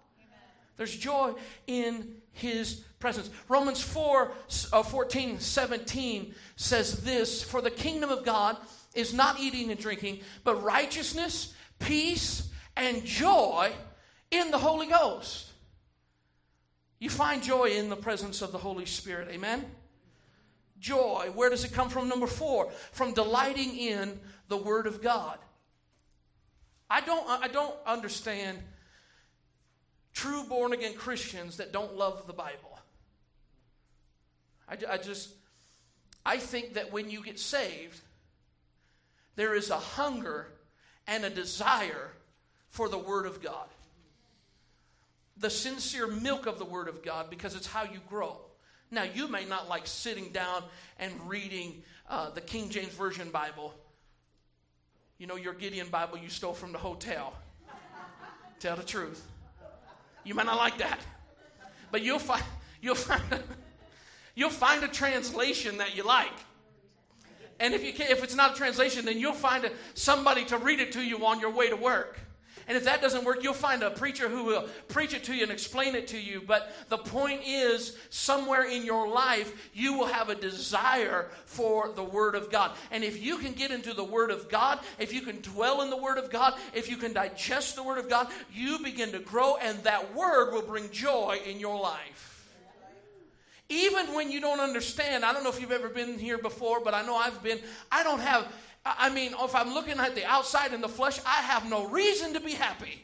There's 0.78 0.96
joy 0.96 1.34
in 1.66 2.16
his 2.32 2.84
presence. 2.98 3.28
Romans 3.48 3.82
4 3.82 4.32
uh, 4.72 4.82
14, 4.82 5.38
17 5.38 6.34
says 6.56 7.04
this 7.04 7.42
For 7.42 7.60
the 7.60 7.70
kingdom 7.70 8.08
of 8.08 8.24
God 8.24 8.56
is 8.94 9.12
not 9.12 9.38
eating 9.38 9.70
and 9.70 9.78
drinking, 9.78 10.20
but 10.42 10.62
righteousness, 10.62 11.52
peace, 11.78 12.48
and 12.78 13.04
joy 13.04 13.72
in 14.30 14.50
the 14.50 14.58
Holy 14.58 14.86
Ghost. 14.86 15.52
You 16.98 17.10
find 17.10 17.42
joy 17.42 17.66
in 17.66 17.90
the 17.90 17.96
presence 17.96 18.40
of 18.40 18.52
the 18.52 18.58
Holy 18.58 18.86
Spirit. 18.86 19.28
Amen? 19.30 19.66
joy. 20.80 21.30
Where 21.34 21.50
does 21.50 21.64
it 21.64 21.72
come 21.72 21.88
from? 21.88 22.08
Number 22.08 22.26
four, 22.26 22.70
from 22.92 23.14
delighting 23.14 23.76
in 23.76 24.18
the 24.48 24.56
Word 24.56 24.86
of 24.86 25.02
God. 25.02 25.38
I 26.90 27.00
don't, 27.00 27.28
I 27.28 27.48
don't 27.48 27.74
understand 27.86 28.58
true 30.18 30.42
born 30.42 30.72
again 30.72 30.94
Christians 30.94 31.58
that 31.58 31.72
don't 31.72 31.96
love 31.96 32.26
the 32.26 32.32
Bible. 32.32 32.76
I, 34.68 34.76
I 34.94 34.98
just, 34.98 35.30
I 36.26 36.38
think 36.38 36.74
that 36.74 36.92
when 36.92 37.08
you 37.08 37.22
get 37.22 37.38
saved, 37.38 38.00
there 39.36 39.54
is 39.54 39.70
a 39.70 39.78
hunger 39.78 40.48
and 41.06 41.24
a 41.24 41.30
desire 41.30 42.10
for 42.70 42.88
the 42.88 42.98
Word 42.98 43.26
of 43.26 43.40
God. 43.40 43.68
The 45.36 45.50
sincere 45.50 46.08
milk 46.08 46.46
of 46.46 46.58
the 46.58 46.64
Word 46.64 46.88
of 46.88 47.04
God 47.04 47.30
because 47.30 47.54
it's 47.54 47.68
how 47.68 47.84
you 47.84 48.00
grow. 48.08 48.40
Now, 48.90 49.04
you 49.04 49.28
may 49.28 49.44
not 49.44 49.68
like 49.68 49.86
sitting 49.86 50.30
down 50.30 50.64
and 50.98 51.12
reading 51.28 51.80
uh, 52.10 52.30
the 52.30 52.40
King 52.40 52.70
James 52.70 52.92
Version 52.92 53.30
Bible. 53.30 53.72
You 55.18 55.28
know, 55.28 55.36
your 55.36 55.54
Gideon 55.54 55.88
Bible 55.90 56.18
you 56.18 56.28
stole 56.28 56.54
from 56.54 56.72
the 56.72 56.78
hotel. 56.78 57.34
Tell 58.58 58.74
the 58.74 58.82
truth. 58.82 59.24
You 60.28 60.34
might 60.34 60.44
not 60.44 60.58
like 60.58 60.76
that. 60.76 61.00
But 61.90 62.02
you'll 62.02 62.18
find, 62.18 62.42
you'll 62.82 62.94
find, 62.94 63.22
a, 63.32 63.40
you'll 64.34 64.50
find 64.50 64.84
a 64.84 64.88
translation 64.88 65.78
that 65.78 65.96
you 65.96 66.04
like. 66.04 66.34
And 67.58 67.72
if, 67.72 67.82
you 67.82 67.94
can, 67.94 68.10
if 68.10 68.22
it's 68.22 68.34
not 68.34 68.52
a 68.52 68.54
translation, 68.54 69.06
then 69.06 69.18
you'll 69.18 69.32
find 69.32 69.64
a, 69.64 69.70
somebody 69.94 70.44
to 70.44 70.58
read 70.58 70.80
it 70.80 70.92
to 70.92 71.00
you 71.00 71.24
on 71.24 71.40
your 71.40 71.48
way 71.48 71.70
to 71.70 71.76
work. 71.76 72.20
And 72.66 72.76
if 72.76 72.84
that 72.84 73.00
doesn't 73.00 73.24
work, 73.24 73.42
you'll 73.42 73.54
find 73.54 73.82
a 73.82 73.90
preacher 73.90 74.28
who 74.28 74.44
will 74.44 74.68
preach 74.88 75.14
it 75.14 75.24
to 75.24 75.34
you 75.34 75.42
and 75.42 75.52
explain 75.52 75.94
it 75.94 76.08
to 76.08 76.18
you. 76.18 76.42
But 76.46 76.72
the 76.88 76.98
point 76.98 77.42
is, 77.46 77.96
somewhere 78.10 78.64
in 78.64 78.84
your 78.84 79.08
life, 79.08 79.70
you 79.74 79.92
will 79.92 80.06
have 80.06 80.28
a 80.28 80.34
desire 80.34 81.30
for 81.44 81.92
the 81.94 82.04
Word 82.04 82.34
of 82.34 82.50
God. 82.50 82.72
And 82.90 83.04
if 83.04 83.22
you 83.22 83.38
can 83.38 83.52
get 83.52 83.70
into 83.70 83.94
the 83.94 84.04
Word 84.04 84.30
of 84.30 84.48
God, 84.48 84.80
if 84.98 85.12
you 85.12 85.20
can 85.20 85.40
dwell 85.40 85.82
in 85.82 85.90
the 85.90 85.96
Word 85.96 86.18
of 86.18 86.30
God, 86.30 86.58
if 86.74 86.90
you 86.90 86.96
can 86.96 87.12
digest 87.12 87.76
the 87.76 87.82
Word 87.82 87.98
of 87.98 88.08
God, 88.08 88.28
you 88.52 88.78
begin 88.80 89.12
to 89.12 89.18
grow, 89.18 89.56
and 89.56 89.78
that 89.84 90.14
Word 90.14 90.52
will 90.52 90.62
bring 90.62 90.90
joy 90.90 91.38
in 91.46 91.60
your 91.60 91.78
life. 91.80 92.38
Even 93.70 94.14
when 94.14 94.30
you 94.30 94.40
don't 94.40 94.60
understand, 94.60 95.26
I 95.26 95.32
don't 95.34 95.44
know 95.44 95.50
if 95.50 95.60
you've 95.60 95.72
ever 95.72 95.90
been 95.90 96.18
here 96.18 96.38
before, 96.38 96.80
but 96.80 96.94
I 96.94 97.04
know 97.04 97.16
I've 97.16 97.42
been. 97.42 97.58
I 97.92 98.02
don't 98.02 98.20
have 98.20 98.50
I 98.98 99.10
mean, 99.10 99.34
if 99.38 99.54
I'm 99.54 99.74
looking 99.74 99.98
at 99.98 100.14
the 100.14 100.24
outside 100.24 100.72
in 100.72 100.80
the 100.80 100.88
flesh, 100.88 101.18
I 101.26 101.42
have 101.42 101.68
no 101.68 101.86
reason 101.88 102.34
to 102.34 102.40
be 102.40 102.52
happy. 102.52 103.02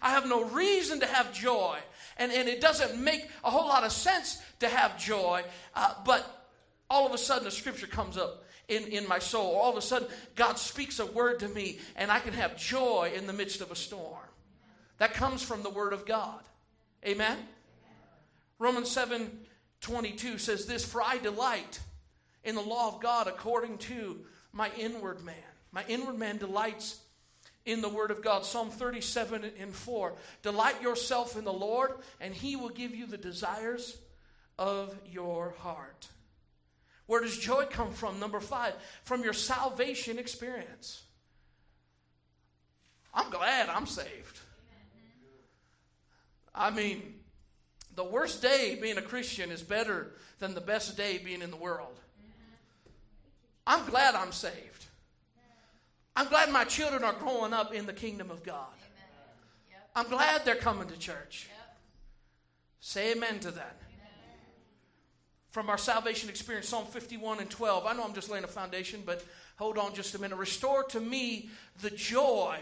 I 0.00 0.10
have 0.10 0.26
no 0.26 0.44
reason 0.44 1.00
to 1.00 1.06
have 1.06 1.32
joy. 1.32 1.78
And, 2.16 2.32
and 2.32 2.48
it 2.48 2.60
doesn't 2.60 3.02
make 3.02 3.28
a 3.44 3.50
whole 3.50 3.68
lot 3.68 3.84
of 3.84 3.92
sense 3.92 4.42
to 4.60 4.68
have 4.68 4.98
joy, 4.98 5.44
uh, 5.74 5.94
but 6.04 6.48
all 6.90 7.06
of 7.06 7.12
a 7.12 7.18
sudden 7.18 7.44
the 7.44 7.50
scripture 7.50 7.86
comes 7.86 8.16
up 8.16 8.44
in, 8.68 8.84
in 8.84 9.08
my 9.08 9.18
soul. 9.18 9.54
All 9.54 9.70
of 9.70 9.76
a 9.76 9.82
sudden, 9.82 10.08
God 10.34 10.58
speaks 10.58 10.98
a 10.98 11.06
word 11.06 11.40
to 11.40 11.48
me, 11.48 11.78
and 11.96 12.10
I 12.10 12.20
can 12.20 12.34
have 12.34 12.56
joy 12.56 13.12
in 13.14 13.26
the 13.26 13.32
midst 13.32 13.60
of 13.60 13.70
a 13.70 13.76
storm. 13.76 14.18
That 14.98 15.14
comes 15.14 15.42
from 15.42 15.62
the 15.62 15.70
Word 15.70 15.92
of 15.92 16.06
God. 16.06 16.40
Amen? 17.04 17.38
Romans 18.58 18.90
7 18.90 19.30
22 19.80 20.38
says 20.38 20.66
this 20.66 20.84
For 20.84 21.02
I 21.02 21.18
delight 21.18 21.80
in 22.44 22.54
the 22.54 22.62
law 22.62 22.94
of 22.94 23.00
God 23.00 23.26
according 23.26 23.78
to 23.78 24.20
my 24.52 24.70
inward 24.78 25.24
man. 25.24 25.34
My 25.72 25.84
inward 25.88 26.18
man 26.18 26.36
delights 26.36 26.98
in 27.64 27.80
the 27.80 27.88
word 27.88 28.10
of 28.10 28.22
God. 28.22 28.44
Psalm 28.44 28.70
37 28.70 29.52
and 29.58 29.74
4. 29.74 30.14
Delight 30.42 30.82
yourself 30.82 31.36
in 31.36 31.44
the 31.44 31.52
Lord, 31.52 31.92
and 32.20 32.34
he 32.34 32.56
will 32.56 32.68
give 32.68 32.94
you 32.94 33.06
the 33.06 33.16
desires 33.16 33.96
of 34.58 34.96
your 35.10 35.54
heart. 35.58 36.08
Where 37.06 37.20
does 37.20 37.36
joy 37.36 37.64
come 37.70 37.92
from? 37.92 38.20
Number 38.20 38.40
five, 38.40 38.74
from 39.04 39.22
your 39.22 39.32
salvation 39.32 40.18
experience. 40.18 41.02
I'm 43.12 43.30
glad 43.30 43.68
I'm 43.68 43.86
saved. 43.86 44.40
I 46.54 46.70
mean, 46.70 47.14
the 47.94 48.04
worst 48.04 48.40
day 48.40 48.78
being 48.80 48.98
a 48.98 49.02
Christian 49.02 49.50
is 49.50 49.62
better 49.62 50.12
than 50.38 50.54
the 50.54 50.60
best 50.60 50.96
day 50.96 51.18
being 51.18 51.42
in 51.42 51.50
the 51.50 51.56
world. 51.56 51.98
I'm 53.66 53.88
glad 53.88 54.14
I'm 54.14 54.32
saved. 54.32 54.86
I'm 56.14 56.28
glad 56.28 56.50
my 56.50 56.64
children 56.64 57.04
are 57.04 57.14
growing 57.14 57.52
up 57.52 57.72
in 57.72 57.86
the 57.86 57.92
kingdom 57.92 58.30
of 58.30 58.42
God. 58.42 58.66
Yep. 59.70 59.90
I'm 59.96 60.08
glad 60.08 60.44
they're 60.44 60.54
coming 60.56 60.88
to 60.88 60.98
church. 60.98 61.48
Yep. 61.48 61.76
Say 62.80 63.12
amen 63.12 63.40
to 63.40 63.50
that. 63.52 63.76
Amen. 63.88 64.10
From 65.50 65.70
our 65.70 65.78
salvation 65.78 66.28
experience, 66.28 66.68
Psalm 66.68 66.86
51 66.86 67.38
and 67.38 67.48
12. 67.48 67.86
I 67.86 67.94
know 67.94 68.04
I'm 68.04 68.12
just 68.12 68.30
laying 68.30 68.44
a 68.44 68.48
foundation, 68.48 69.02
but 69.06 69.24
hold 69.56 69.78
on 69.78 69.94
just 69.94 70.14
a 70.14 70.20
minute. 70.20 70.36
Restore 70.36 70.82
to 70.84 71.00
me 71.00 71.48
the 71.80 71.90
joy 71.90 72.58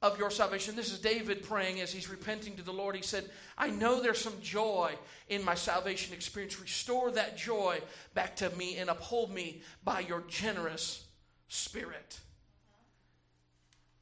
of 0.00 0.18
your 0.18 0.30
salvation. 0.30 0.76
This 0.76 0.92
is 0.92 1.00
David 1.00 1.42
praying 1.42 1.80
as 1.80 1.92
he's 1.92 2.08
repenting 2.08 2.56
to 2.56 2.62
the 2.62 2.72
Lord. 2.72 2.94
He 2.94 3.02
said, 3.02 3.28
I 3.56 3.70
know 3.70 4.00
there's 4.00 4.20
some 4.20 4.40
joy 4.40 4.94
in 5.28 5.44
my 5.44 5.54
salvation 5.54 6.14
experience. 6.14 6.60
Restore 6.60 7.10
that 7.12 7.36
joy 7.36 7.80
back 8.14 8.36
to 8.36 8.50
me 8.50 8.76
and 8.76 8.90
uphold 8.90 9.32
me 9.32 9.62
by 9.84 10.00
your 10.00 10.22
generous 10.28 11.04
spirit. 11.48 12.20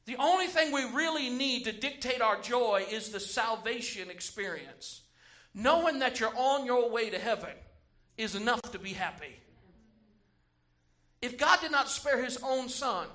The 0.05 0.17
only 0.17 0.47
thing 0.47 0.71
we 0.71 0.85
really 0.85 1.29
need 1.29 1.65
to 1.65 1.71
dictate 1.71 2.21
our 2.21 2.39
joy 2.39 2.85
is 2.89 3.09
the 3.09 3.19
salvation 3.19 4.09
experience. 4.09 5.01
Knowing 5.53 5.99
that 5.99 6.19
you're 6.19 6.35
on 6.37 6.65
your 6.65 6.89
way 6.89 7.09
to 7.09 7.17
heaven 7.17 7.49
is 8.17 8.35
enough 8.35 8.61
to 8.71 8.79
be 8.79 8.93
happy. 8.93 9.35
If 11.21 11.37
God 11.37 11.59
did 11.61 11.71
not 11.71 11.89
spare 11.89 12.23
his 12.23 12.37
own 12.43 12.69
son, 12.69 13.07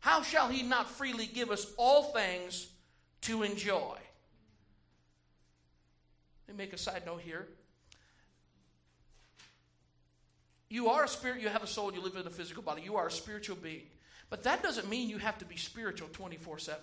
how 0.00 0.22
shall 0.22 0.48
he 0.48 0.62
not 0.62 0.88
freely 0.88 1.26
give 1.26 1.50
us 1.50 1.66
all 1.76 2.04
things 2.12 2.68
to 3.22 3.42
enjoy? 3.42 3.96
Let 6.48 6.56
me 6.56 6.64
make 6.64 6.72
a 6.72 6.78
side 6.78 7.02
note 7.06 7.20
here. 7.20 7.46
You 10.68 10.88
are 10.88 11.04
a 11.04 11.08
spirit, 11.08 11.40
you 11.40 11.48
have 11.48 11.62
a 11.62 11.66
soul, 11.66 11.92
you 11.92 12.00
live 12.00 12.16
in 12.16 12.26
a 12.26 12.30
physical 12.30 12.62
body. 12.62 12.82
You 12.82 12.96
are 12.96 13.08
a 13.08 13.10
spiritual 13.10 13.56
being. 13.56 13.82
But 14.30 14.44
that 14.44 14.62
doesn't 14.62 14.88
mean 14.88 15.08
you 15.08 15.18
have 15.18 15.36
to 15.38 15.44
be 15.44 15.56
spiritual 15.56 16.08
24 16.12 16.58
7. 16.58 16.80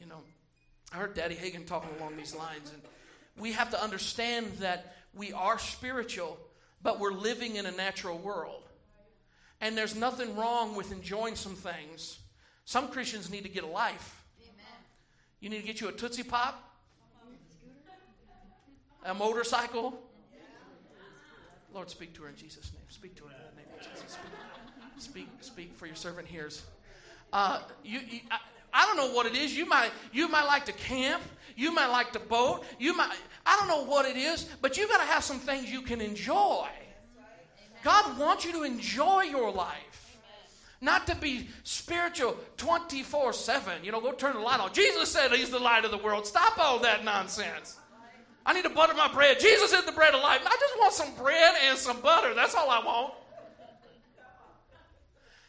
you 0.00 0.06
know, 0.06 0.22
I 0.92 0.96
heard 0.96 1.14
Daddy 1.14 1.34
Hagin 1.34 1.66
talking 1.66 1.90
along 1.98 2.16
these 2.16 2.34
lines, 2.34 2.72
and 2.72 2.80
we 3.36 3.52
have 3.52 3.70
to 3.70 3.82
understand 3.82 4.50
that 4.58 4.96
we 5.14 5.32
are 5.32 5.58
spiritual, 5.58 6.38
but 6.82 7.00
we're 7.00 7.12
living 7.12 7.56
in 7.56 7.66
a 7.66 7.72
natural 7.72 8.18
world. 8.18 8.62
And 9.60 9.76
there's 9.76 9.96
nothing 9.96 10.36
wrong 10.36 10.76
with 10.76 10.92
enjoying 10.92 11.34
some 11.34 11.54
things. 11.54 12.20
Some 12.64 12.88
Christians 12.88 13.30
need 13.30 13.42
to 13.42 13.48
get 13.48 13.64
a 13.64 13.68
life. 13.68 14.24
Amen. 14.40 14.54
You 15.40 15.50
need 15.50 15.60
to 15.60 15.66
get 15.66 15.80
you 15.80 15.88
a 15.88 15.92
Tootsie 15.92 16.22
Pop, 16.22 16.62
a 19.04 19.14
motorcycle. 19.14 20.00
Lord, 21.74 21.90
speak 21.90 22.14
to 22.14 22.22
her 22.22 22.28
in 22.28 22.36
Jesus' 22.36 22.72
name. 22.72 22.82
Speak 22.88 23.16
to 23.16 23.24
her 23.24 23.30
in 23.30 23.36
the 23.36 23.62
name 23.62 23.70
of 23.78 23.80
Jesus. 23.80 24.16
Speak, 24.98 25.26
speak, 25.26 25.28
speak 25.40 25.76
for 25.76 25.86
your 25.86 25.96
servant 25.96 26.26
hears. 26.26 26.62
Uh, 27.32 27.60
you, 27.84 28.00
you 28.00 28.20
I, 28.30 28.38
I 28.72 28.84
don't 28.86 28.96
know 28.96 29.14
what 29.14 29.26
it 29.26 29.34
is. 29.34 29.56
You 29.56 29.66
might 29.66 29.90
you 30.12 30.28
might 30.28 30.46
like 30.46 30.64
to 30.66 30.72
camp. 30.72 31.22
You 31.56 31.72
might 31.72 31.88
like 31.88 32.12
to 32.12 32.20
boat. 32.20 32.64
You 32.78 32.96
might 32.96 33.16
I 33.44 33.56
don't 33.58 33.68
know 33.68 33.90
what 33.90 34.06
it 34.06 34.16
is, 34.16 34.44
but 34.60 34.76
you 34.76 34.86
got 34.88 34.98
to 34.98 35.06
have 35.06 35.24
some 35.24 35.38
things 35.38 35.70
you 35.70 35.82
can 35.82 36.00
enjoy. 36.00 36.68
God 37.82 38.18
wants 38.18 38.44
you 38.44 38.52
to 38.52 38.62
enjoy 38.62 39.22
your 39.22 39.50
life. 39.50 40.18
Not 40.80 41.06
to 41.08 41.16
be 41.16 41.48
spiritual 41.64 42.36
24 42.56 43.32
7. 43.32 43.84
You 43.84 43.92
know, 43.92 44.00
go 44.00 44.12
turn 44.12 44.34
the 44.34 44.40
light 44.40 44.60
on. 44.60 44.72
Jesus 44.72 45.10
said 45.10 45.32
he's 45.32 45.50
the 45.50 45.58
light 45.58 45.84
of 45.84 45.90
the 45.90 45.98
world. 45.98 46.26
Stop 46.26 46.58
all 46.58 46.78
that 46.80 47.04
nonsense. 47.04 47.76
I 48.46 48.52
need 48.54 48.62
to 48.62 48.70
butter 48.70 48.94
my 48.94 49.12
bread. 49.12 49.40
Jesus 49.40 49.72
is 49.72 49.84
the 49.84 49.92
bread 49.92 50.14
of 50.14 50.22
life. 50.22 50.40
I 50.46 50.56
just 50.58 50.78
want 50.78 50.92
some 50.94 51.14
bread 51.16 51.54
and 51.68 51.76
some 51.76 52.00
butter. 52.00 52.32
That's 52.34 52.54
all 52.54 52.70
I 52.70 52.84
want. 52.84 53.14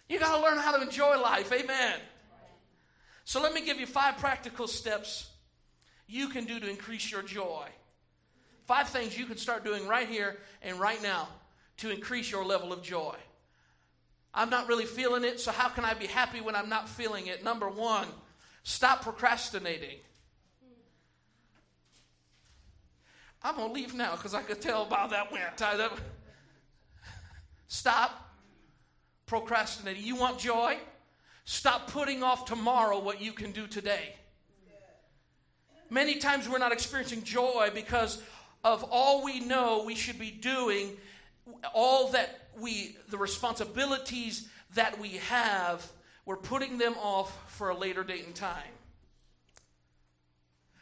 You 0.10 0.20
got 0.20 0.36
to 0.36 0.42
learn 0.42 0.58
how 0.58 0.76
to 0.76 0.82
enjoy 0.82 1.20
life. 1.22 1.52
Amen. 1.54 2.00
So 3.30 3.40
let 3.40 3.54
me 3.54 3.62
give 3.62 3.80
you 3.80 3.86
five 3.86 4.18
practical 4.18 4.66
steps 4.66 5.30
you 6.08 6.30
can 6.30 6.46
do 6.46 6.60
to 6.60 6.68
increase 6.68 7.12
your 7.12 7.22
joy. 7.22 7.68
Five 8.66 8.90
things 8.90 9.16
you 9.16 9.28
can 9.28 9.38
start 9.38 9.64
doing 9.64 9.88
right 9.88 10.10
here 10.10 10.38
and 10.64 10.80
right 10.80 11.00
now 11.04 11.28
to 11.78 11.92
increase 11.92 12.32
your 12.32 12.44
level 12.44 12.74
of 12.74 12.82
joy. 12.82 13.16
I'm 14.34 14.50
not 14.50 14.68
really 14.68 14.86
feeling 14.86 15.24
it, 15.24 15.40
so 15.40 15.52
how 15.52 15.70
can 15.70 15.86
I 15.86 15.94
be 15.94 16.08
happy 16.08 16.42
when 16.42 16.56
I'm 16.56 16.70
not 16.70 16.90
feeling 16.90 17.28
it? 17.28 17.44
Number 17.44 17.70
one, 17.70 18.08
stop 18.64 19.04
procrastinating. 19.04 20.00
I'm 23.44 23.58
going 23.58 23.68
to 23.68 23.74
leave 23.76 23.94
now 23.94 24.16
because 24.16 24.34
I 24.34 24.42
could 24.42 24.60
tell 24.60 24.88
how 24.90 25.06
that 25.06 25.32
went. 25.32 25.56
Stop 27.68 28.34
procrastinating. 29.28 30.04
You 30.04 30.16
want 30.16 30.40
joy? 30.40 30.80
Stop 31.50 31.90
putting 31.90 32.22
off 32.22 32.46
tomorrow 32.46 33.00
what 33.00 33.20
you 33.20 33.32
can 33.32 33.52
do 33.52 33.66
today. 33.66 34.14
Many 35.90 36.18
times 36.18 36.48
we're 36.48 36.60
not 36.60 36.72
experiencing 36.72 37.24
joy 37.24 37.72
because 37.74 38.22
of 38.64 38.84
all 38.84 39.24
we 39.24 39.40
know 39.40 39.84
we 39.84 39.96
should 39.96 40.20
be 40.20 40.30
doing 40.30 40.96
all 41.74 42.12
that 42.12 42.50
we, 42.60 42.98
the 43.10 43.18
responsibilities 43.18 44.48
that 44.76 45.00
we 45.00 45.14
have, 45.30 45.92
we're 46.24 46.38
putting 46.38 46.78
them 46.78 46.94
off 47.02 47.36
for 47.52 47.70
a 47.70 47.76
later 47.76 48.04
date 48.04 48.28
and 48.28 48.36
time. 48.36 48.76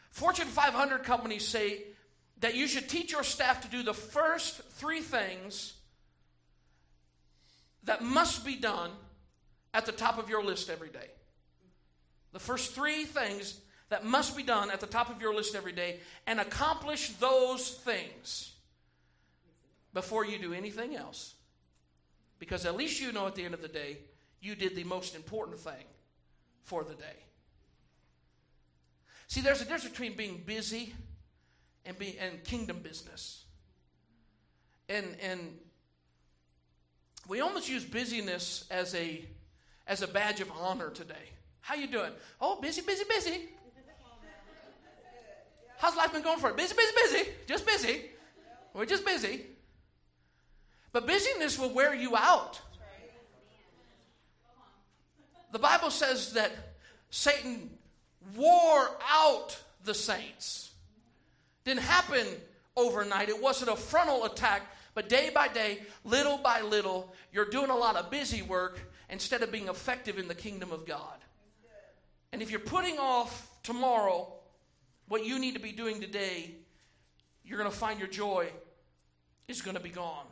Fortune 0.09 0.47
500 0.47 1.01
companies 1.01 1.47
say 1.47 1.83
that 2.41 2.55
you 2.55 2.67
should 2.67 2.89
teach 2.89 3.13
your 3.13 3.23
staff 3.23 3.61
to 3.61 3.69
do 3.69 3.83
the 3.83 3.93
first 3.93 4.61
three 4.71 4.99
things 4.99 5.75
that 7.85 8.03
must 8.03 8.45
be 8.45 8.57
done 8.57 8.91
at 9.73 9.85
the 9.85 9.91
top 9.91 10.17
of 10.17 10.29
your 10.29 10.43
list 10.43 10.69
every 10.69 10.89
day. 10.89 11.09
The 12.33 12.39
first 12.39 12.73
three 12.73 13.05
things 13.05 13.59
that 13.89 14.05
must 14.05 14.35
be 14.35 14.43
done 14.43 14.69
at 14.69 14.79
the 14.79 14.87
top 14.87 15.09
of 15.09 15.21
your 15.21 15.33
list 15.33 15.55
every 15.55 15.71
day 15.71 15.99
and 16.25 16.39
accomplish 16.39 17.09
those 17.19 17.71
things 17.71 18.53
before 19.93 20.25
you 20.25 20.37
do 20.37 20.53
anything 20.53 20.95
else. 20.95 21.35
Because 22.39 22.65
at 22.65 22.75
least 22.75 23.01
you 23.01 23.11
know 23.11 23.27
at 23.27 23.35
the 23.35 23.43
end 23.43 23.53
of 23.53 23.61
the 23.61 23.67
day, 23.67 23.97
you 24.41 24.55
did 24.55 24.75
the 24.75 24.83
most 24.83 25.15
important 25.15 25.59
thing 25.59 25.85
for 26.63 26.83
the 26.83 26.93
day. 26.93 27.23
See, 29.27 29.41
there's 29.41 29.61
a 29.61 29.65
difference 29.65 29.85
between 29.85 30.15
being 30.15 30.43
busy 30.45 30.93
and, 31.85 31.97
be, 31.97 32.17
and 32.19 32.43
kingdom 32.43 32.79
business. 32.79 33.45
And, 34.89 35.05
and 35.21 35.57
we 37.27 37.41
almost 37.41 37.67
use 37.67 37.83
busyness 37.83 38.65
as 38.69 38.95
a, 38.95 39.25
as 39.87 40.01
a 40.01 40.07
badge 40.07 40.41
of 40.41 40.51
honor 40.59 40.89
today. 40.89 41.15
How 41.61 41.75
you 41.75 41.87
doing? 41.87 42.11
Oh, 42.39 42.59
busy, 42.61 42.81
busy, 42.81 43.03
busy. 43.09 43.49
How's 45.77 45.95
life 45.95 46.11
been 46.11 46.23
going 46.23 46.39
for 46.39 46.49
you? 46.49 46.55
Busy, 46.55 46.75
busy, 46.75 46.93
busy. 46.95 47.29
Just 47.45 47.65
busy. 47.65 48.01
We're 48.73 48.85
just 48.85 49.05
busy. 49.05 49.45
But 50.91 51.05
busyness 51.05 51.59
will 51.59 51.73
wear 51.73 51.93
you 51.93 52.15
out. 52.15 52.59
The 55.51 55.59
Bible 55.59 55.91
says 55.91 56.33
that 56.33 56.51
Satan 57.09 57.69
wore 58.35 58.89
out 59.09 59.61
the 59.85 59.93
saints. 59.93 60.71
Didn't 61.63 61.81
happen 61.81 62.25
overnight. 62.75 63.29
It 63.29 63.41
wasn't 63.41 63.71
a 63.71 63.75
frontal 63.75 64.25
attack, 64.25 64.61
but 64.97 65.09
day 65.09 65.29
by 65.31 65.47
day, 65.47 65.77
little 66.03 66.39
by 66.39 66.61
little, 66.61 67.13
you're 67.31 67.45
doing 67.45 67.69
a 67.69 67.75
lot 67.75 67.95
of 67.97 68.09
busy 68.09 68.41
work 68.41 68.79
instead 69.11 69.43
of 69.43 69.51
being 69.51 69.67
effective 69.67 70.17
in 70.17 70.27
the 70.27 70.33
kingdom 70.33 70.71
of 70.71 70.87
God. 70.87 71.19
And 72.31 72.41
if 72.41 72.49
you're 72.49 72.59
putting 72.59 72.97
off 72.97 73.47
tomorrow 73.61 74.33
what 75.07 75.23
you 75.23 75.37
need 75.37 75.53
to 75.53 75.59
be 75.59 75.71
doing 75.71 76.01
today, 76.01 76.49
you're 77.45 77.59
going 77.59 77.69
to 77.69 77.77
find 77.77 77.99
your 77.99 78.07
joy 78.07 78.49
is 79.47 79.61
going 79.61 79.77
to 79.77 79.83
be 79.83 79.91
gone. 79.91 80.25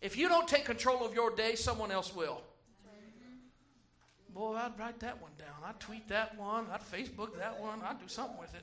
If 0.00 0.16
you 0.16 0.28
don't 0.28 0.46
take 0.46 0.64
control 0.64 1.04
of 1.04 1.12
your 1.12 1.34
day, 1.34 1.56
someone 1.56 1.90
else 1.90 2.14
will. 2.14 2.40
boy, 4.32 4.54
I'd 4.54 4.78
write 4.78 5.00
that 5.00 5.20
one 5.20 5.32
down. 5.36 5.56
I'd 5.66 5.80
tweet 5.80 6.06
that 6.06 6.38
one. 6.38 6.66
I'd 6.72 6.82
Facebook 6.82 7.36
that 7.38 7.60
one. 7.60 7.80
I'd 7.82 7.98
do 7.98 8.06
something 8.06 8.38
with 8.38 8.54
it. 8.54 8.62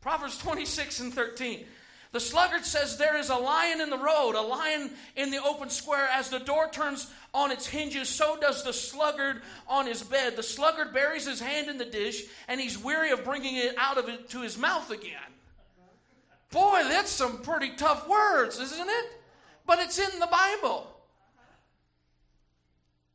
Proverbs 0.00 0.38
26 0.38 1.00
and 1.00 1.12
13. 1.12 1.64
The 2.12 2.20
sluggard 2.20 2.66
says, 2.66 2.98
There 2.98 3.16
is 3.16 3.30
a 3.30 3.36
lion 3.36 3.80
in 3.80 3.88
the 3.88 3.98
road, 3.98 4.34
a 4.34 4.42
lion 4.42 4.90
in 5.16 5.30
the 5.30 5.42
open 5.42 5.70
square. 5.70 6.08
As 6.12 6.28
the 6.28 6.38
door 6.38 6.68
turns 6.70 7.10
on 7.32 7.50
its 7.50 7.66
hinges, 7.66 8.08
so 8.08 8.36
does 8.38 8.62
the 8.62 8.72
sluggard 8.72 9.40
on 9.66 9.86
his 9.86 10.02
bed. 10.02 10.36
The 10.36 10.42
sluggard 10.42 10.92
buries 10.92 11.26
his 11.26 11.40
hand 11.40 11.68
in 11.68 11.78
the 11.78 11.86
dish, 11.86 12.24
and 12.48 12.60
he's 12.60 12.76
weary 12.76 13.10
of 13.10 13.24
bringing 13.24 13.56
it 13.56 13.74
out 13.78 13.96
of 13.96 14.10
it 14.10 14.28
to 14.30 14.42
his 14.42 14.58
mouth 14.58 14.90
again. 14.90 15.20
Boy, 16.50 16.82
that's 16.84 17.10
some 17.10 17.38
pretty 17.38 17.70
tough 17.76 18.06
words, 18.06 18.58
isn't 18.58 18.88
it? 18.88 19.06
But 19.66 19.78
it's 19.78 19.98
in 19.98 20.20
the 20.20 20.28
Bible. 20.30 20.94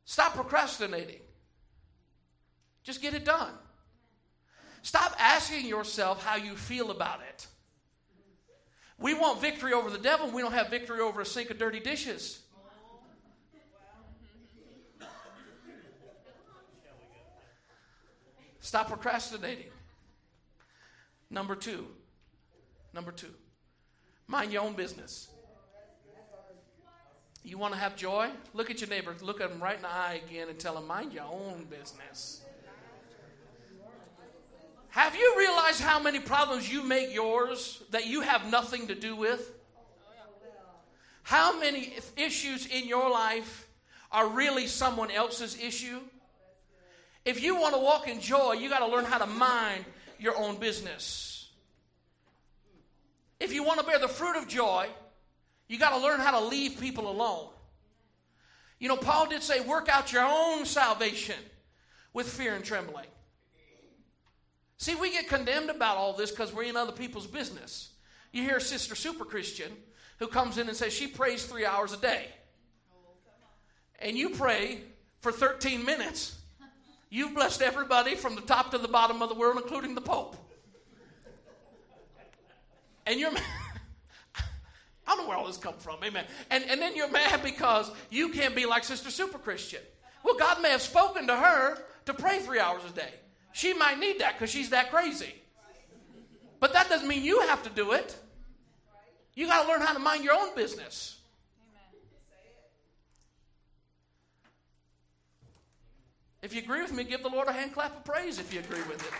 Stop 0.06 0.34
procrastinating. 0.34 1.20
Just 2.82 3.00
get 3.00 3.14
it 3.14 3.24
done. 3.24 3.52
Stop 4.82 5.14
asking 5.20 5.66
yourself 5.66 6.24
how 6.24 6.34
you 6.34 6.56
feel 6.56 6.90
about 6.90 7.20
it. 7.20 7.46
We 8.98 9.14
want 9.14 9.40
victory 9.40 9.72
over 9.72 9.90
the 9.90 9.98
devil, 9.98 10.30
we 10.30 10.42
don't 10.42 10.52
have 10.52 10.70
victory 10.70 11.00
over 11.00 11.20
a 11.20 11.26
sink 11.26 11.50
of 11.50 11.58
dirty 11.58 11.80
dishes. 11.80 12.40
Stop 18.60 18.88
procrastinating. 18.88 19.70
Number 21.30 21.54
two. 21.54 21.86
Number 22.92 23.12
two. 23.12 23.32
Mind 24.26 24.52
your 24.52 24.62
own 24.62 24.74
business. 24.74 25.28
You 27.42 27.56
want 27.56 27.72
to 27.72 27.80
have 27.80 27.96
joy? 27.96 28.28
Look 28.52 28.70
at 28.70 28.80
your 28.82 28.90
neighbor. 28.90 29.14
Look 29.22 29.40
at 29.40 29.50
him 29.50 29.62
right 29.62 29.76
in 29.76 29.82
the 29.82 29.88
eye 29.88 30.20
again 30.26 30.50
and 30.50 30.58
tell 30.58 30.76
him, 30.76 30.86
mind 30.86 31.14
your 31.14 31.24
own 31.24 31.66
business. 31.70 32.42
Have 34.90 35.14
you 35.14 35.34
realized 35.38 35.80
how 35.80 36.00
many 36.00 36.18
problems 36.18 36.70
you 36.70 36.82
make 36.82 37.14
yours 37.14 37.82
that 37.90 38.06
you 38.06 38.22
have 38.22 38.50
nothing 38.50 38.88
to 38.88 38.94
do 38.94 39.14
with? 39.14 39.52
How 41.22 41.58
many 41.58 41.94
issues 42.16 42.66
in 42.66 42.88
your 42.88 43.10
life 43.10 43.68
are 44.10 44.28
really 44.28 44.66
someone 44.66 45.10
else's 45.10 45.58
issue? 45.60 46.00
If 47.24 47.42
you 47.42 47.56
want 47.60 47.74
to 47.74 47.80
walk 47.80 48.08
in 48.08 48.20
joy, 48.20 48.54
you 48.54 48.70
got 48.70 48.78
to 48.78 48.86
learn 48.86 49.04
how 49.04 49.18
to 49.18 49.26
mind 49.26 49.84
your 50.18 50.36
own 50.38 50.56
business. 50.56 51.50
If 53.38 53.52
you 53.52 53.62
want 53.62 53.80
to 53.80 53.86
bear 53.86 53.98
the 53.98 54.08
fruit 54.08 54.36
of 54.36 54.48
joy, 54.48 54.88
you 55.68 55.78
got 55.78 55.90
to 55.90 55.98
learn 55.98 56.20
how 56.20 56.40
to 56.40 56.46
leave 56.46 56.80
people 56.80 57.10
alone. 57.10 57.48
You 58.78 58.88
know, 58.88 58.96
Paul 58.96 59.28
did 59.28 59.42
say, 59.42 59.60
work 59.60 59.88
out 59.88 60.12
your 60.12 60.24
own 60.24 60.64
salvation 60.64 61.36
with 62.14 62.26
fear 62.26 62.54
and 62.54 62.64
trembling. 62.64 63.06
See, 64.78 64.94
we 64.94 65.10
get 65.10 65.28
condemned 65.28 65.70
about 65.70 65.96
all 65.96 66.12
this 66.12 66.30
because 66.30 66.52
we're 66.52 66.62
in 66.62 66.76
other 66.76 66.92
people's 66.92 67.26
business. 67.26 67.90
You 68.32 68.44
hear 68.44 68.60
sister 68.60 68.94
super 68.94 69.24
Christian 69.24 69.72
who 70.18 70.28
comes 70.28 70.56
in 70.56 70.68
and 70.68 70.76
says 70.76 70.92
she 70.92 71.08
prays 71.08 71.44
three 71.44 71.66
hours 71.66 71.92
a 71.92 71.96
day. 71.96 72.26
And 73.98 74.16
you 74.16 74.30
pray 74.30 74.80
for 75.20 75.32
13 75.32 75.84
minutes. 75.84 76.38
You've 77.10 77.34
blessed 77.34 77.62
everybody 77.62 78.14
from 78.14 78.36
the 78.36 78.40
top 78.42 78.70
to 78.70 78.78
the 78.78 78.86
bottom 78.86 79.20
of 79.20 79.28
the 79.28 79.34
world, 79.34 79.56
including 79.56 79.96
the 79.96 80.00
Pope. 80.00 80.36
And 83.06 83.18
you're. 83.18 83.32
I 84.36 84.42
don't 85.06 85.22
know 85.22 85.28
where 85.28 85.38
all 85.38 85.46
this 85.46 85.56
come 85.56 85.74
from, 85.78 86.04
amen. 86.04 86.26
And, 86.50 86.62
and 86.68 86.80
then 86.80 86.94
you're 86.94 87.10
mad 87.10 87.42
because 87.42 87.90
you 88.10 88.28
can't 88.28 88.54
be 88.54 88.66
like 88.66 88.84
Sister 88.84 89.10
Super 89.10 89.38
Christian. 89.38 89.80
Well, 90.22 90.36
God 90.36 90.60
may 90.60 90.70
have 90.70 90.82
spoken 90.82 91.26
to 91.28 91.34
her 91.34 91.78
to 92.04 92.14
pray 92.14 92.40
three 92.40 92.60
hours 92.60 92.82
a 92.84 92.92
day. 92.92 93.14
She 93.52 93.74
might 93.74 93.98
need 93.98 94.20
that 94.20 94.34
because 94.34 94.50
she's 94.50 94.70
that 94.70 94.90
crazy. 94.90 95.34
But 96.60 96.72
that 96.72 96.88
doesn't 96.88 97.08
mean 97.08 97.24
you 97.24 97.40
have 97.42 97.62
to 97.64 97.70
do 97.70 97.92
it. 97.92 98.16
You 99.34 99.46
got 99.46 99.62
to 99.62 99.68
learn 99.68 99.80
how 99.80 99.92
to 99.92 99.98
mind 99.98 100.24
your 100.24 100.34
own 100.34 100.54
business. 100.54 101.18
If 106.42 106.54
you 106.54 106.60
agree 106.60 106.82
with 106.82 106.92
me, 106.92 107.04
give 107.04 107.22
the 107.22 107.28
Lord 107.28 107.48
a 107.48 107.52
hand 107.52 107.72
clap 107.72 107.96
of 107.96 108.04
praise 108.04 108.38
if 108.38 108.52
you 108.52 108.60
agree 108.60 108.82
with 108.82 109.02
it. 109.02 109.12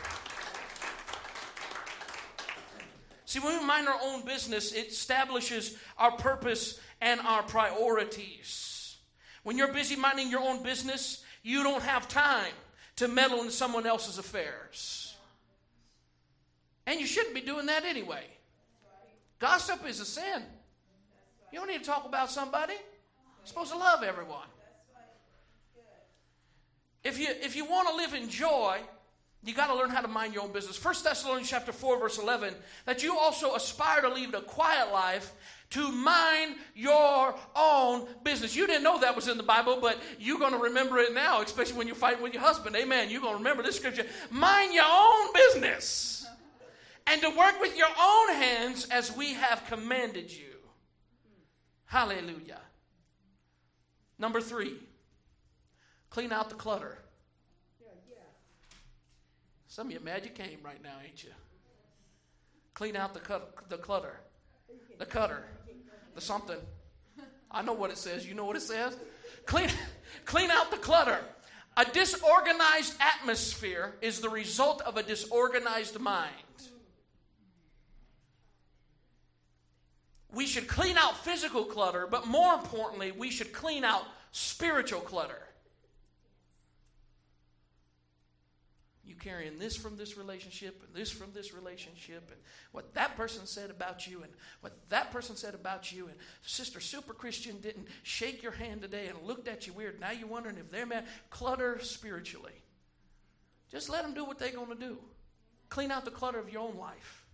See, 3.26 3.40
when 3.40 3.58
we 3.58 3.64
mind 3.64 3.88
our 3.88 3.98
own 4.02 4.24
business, 4.24 4.72
it 4.72 4.88
establishes 4.88 5.76
our 5.98 6.12
purpose 6.12 6.80
and 7.00 7.20
our 7.20 7.42
priorities. 7.42 8.96
When 9.42 9.58
you're 9.58 9.72
busy 9.72 9.96
minding 9.96 10.30
your 10.30 10.40
own 10.40 10.62
business, 10.62 11.22
you 11.42 11.62
don't 11.62 11.82
have 11.82 12.08
time 12.08 12.52
to 12.98 13.06
meddle 13.06 13.42
in 13.42 13.50
someone 13.50 13.86
else's 13.86 14.18
affairs. 14.18 15.14
And 16.84 16.98
you 16.98 17.06
shouldn't 17.06 17.34
be 17.34 17.40
doing 17.40 17.66
that 17.66 17.84
anyway. 17.84 18.24
Gossip 19.38 19.88
is 19.88 20.00
a 20.00 20.04
sin. 20.04 20.42
You 21.52 21.60
don't 21.60 21.68
need 21.68 21.78
to 21.78 21.84
talk 21.84 22.06
about 22.06 22.28
somebody. 22.28 22.74
You're 22.74 23.46
supposed 23.46 23.70
to 23.70 23.78
love 23.78 24.02
everyone. 24.02 24.48
If 27.04 27.20
you, 27.20 27.28
if 27.30 27.54
you 27.54 27.66
want 27.66 27.88
to 27.88 27.94
live 27.94 28.14
in 28.14 28.28
joy, 28.28 28.80
you 29.44 29.54
got 29.54 29.68
to 29.68 29.74
learn 29.74 29.90
how 29.90 30.00
to 30.00 30.08
mind 30.08 30.34
your 30.34 30.42
own 30.42 30.52
business. 30.52 30.82
1 30.82 30.94
Thessalonians 31.04 31.48
chapter 31.48 31.72
4, 31.72 31.98
verse 31.98 32.18
11, 32.18 32.54
that 32.86 33.02
you 33.02 33.16
also 33.16 33.54
aspire 33.54 34.02
to 34.02 34.08
lead 34.08 34.34
a 34.34 34.40
quiet 34.42 34.92
life 34.92 35.32
to 35.70 35.92
mind 35.92 36.56
your 36.74 37.34
own 37.54 38.08
business. 38.24 38.56
You 38.56 38.66
didn't 38.66 38.82
know 38.82 38.98
that 39.00 39.14
was 39.14 39.28
in 39.28 39.36
the 39.36 39.42
Bible, 39.42 39.78
but 39.80 39.98
you're 40.18 40.38
going 40.38 40.52
to 40.52 40.58
remember 40.58 40.98
it 40.98 41.14
now, 41.14 41.42
especially 41.42 41.76
when 41.76 41.86
you're 41.86 41.96
fighting 41.96 42.22
with 42.22 42.32
your 42.32 42.42
husband. 42.42 42.74
Amen. 42.74 43.10
You're 43.10 43.20
going 43.20 43.34
to 43.34 43.38
remember 43.38 43.62
this 43.62 43.76
scripture. 43.76 44.06
Mind 44.30 44.72
your 44.72 44.86
own 44.88 45.32
business 45.34 46.26
and 47.06 47.20
to 47.22 47.30
work 47.30 47.60
with 47.60 47.76
your 47.76 47.88
own 48.00 48.34
hands 48.34 48.86
as 48.90 49.14
we 49.16 49.34
have 49.34 49.64
commanded 49.68 50.32
you. 50.32 50.44
Hallelujah. 51.84 52.60
Number 54.18 54.40
three, 54.40 54.76
clean 56.10 56.32
out 56.32 56.50
the 56.50 56.56
clutter. 56.56 56.98
Some 59.78 59.86
of 59.86 59.92
you 59.92 60.00
mad 60.00 60.24
you 60.24 60.32
came 60.32 60.58
right 60.64 60.82
now, 60.82 60.96
ain't 61.06 61.22
you? 61.22 61.30
Clean 62.74 62.96
out 62.96 63.14
the, 63.14 63.20
cut, 63.20 63.54
the 63.68 63.76
clutter, 63.76 64.18
the 64.98 65.06
cutter, 65.06 65.44
the 66.16 66.20
something. 66.20 66.56
I 67.48 67.62
know 67.62 67.74
what 67.74 67.92
it 67.92 67.96
says. 67.96 68.26
You 68.26 68.34
know 68.34 68.44
what 68.44 68.56
it 68.56 68.62
says? 68.62 68.96
Clean, 69.46 69.68
clean 70.24 70.50
out 70.50 70.72
the 70.72 70.78
clutter. 70.78 71.20
A 71.76 71.84
disorganized 71.84 72.96
atmosphere 72.98 73.94
is 74.02 74.18
the 74.18 74.28
result 74.28 74.82
of 74.82 74.96
a 74.96 75.02
disorganized 75.04 76.00
mind. 76.00 76.32
We 80.32 80.46
should 80.46 80.66
clean 80.66 80.98
out 80.98 81.16
physical 81.24 81.64
clutter, 81.64 82.08
but 82.10 82.26
more 82.26 82.54
importantly, 82.54 83.12
we 83.12 83.30
should 83.30 83.52
clean 83.52 83.84
out 83.84 84.02
spiritual 84.32 85.02
clutter. 85.02 85.47
Carrying 89.18 89.58
this 89.58 89.76
from 89.76 89.96
this 89.96 90.16
relationship 90.16 90.82
and 90.86 90.94
this 90.94 91.10
from 91.10 91.32
this 91.32 91.52
relationship 91.52 92.30
and 92.30 92.40
what 92.72 92.94
that 92.94 93.16
person 93.16 93.46
said 93.46 93.70
about 93.70 94.06
you 94.06 94.22
and 94.22 94.32
what 94.60 94.72
that 94.88 95.10
person 95.10 95.36
said 95.36 95.54
about 95.54 95.92
you 95.92 96.06
and 96.06 96.16
Sister 96.42 96.80
Super 96.80 97.12
Christian 97.12 97.60
didn't 97.60 97.88
shake 98.02 98.42
your 98.42 98.52
hand 98.52 98.82
today 98.82 99.08
and 99.08 99.18
looked 99.26 99.48
at 99.48 99.66
you 99.66 99.72
weird. 99.72 100.00
Now 100.00 100.10
you're 100.10 100.28
wondering 100.28 100.56
if 100.56 100.70
they're 100.70 100.86
mad. 100.86 101.06
Clutter 101.30 101.78
spiritually. 101.80 102.62
Just 103.70 103.90
let 103.90 104.02
them 104.02 104.14
do 104.14 104.24
what 104.24 104.38
they're 104.38 104.52
going 104.52 104.68
to 104.68 104.74
do. 104.74 104.98
Clean 105.68 105.90
out 105.90 106.04
the 106.04 106.10
clutter 106.10 106.38
of 106.38 106.50
your 106.50 106.62
own 106.62 106.76
life. 106.78 107.26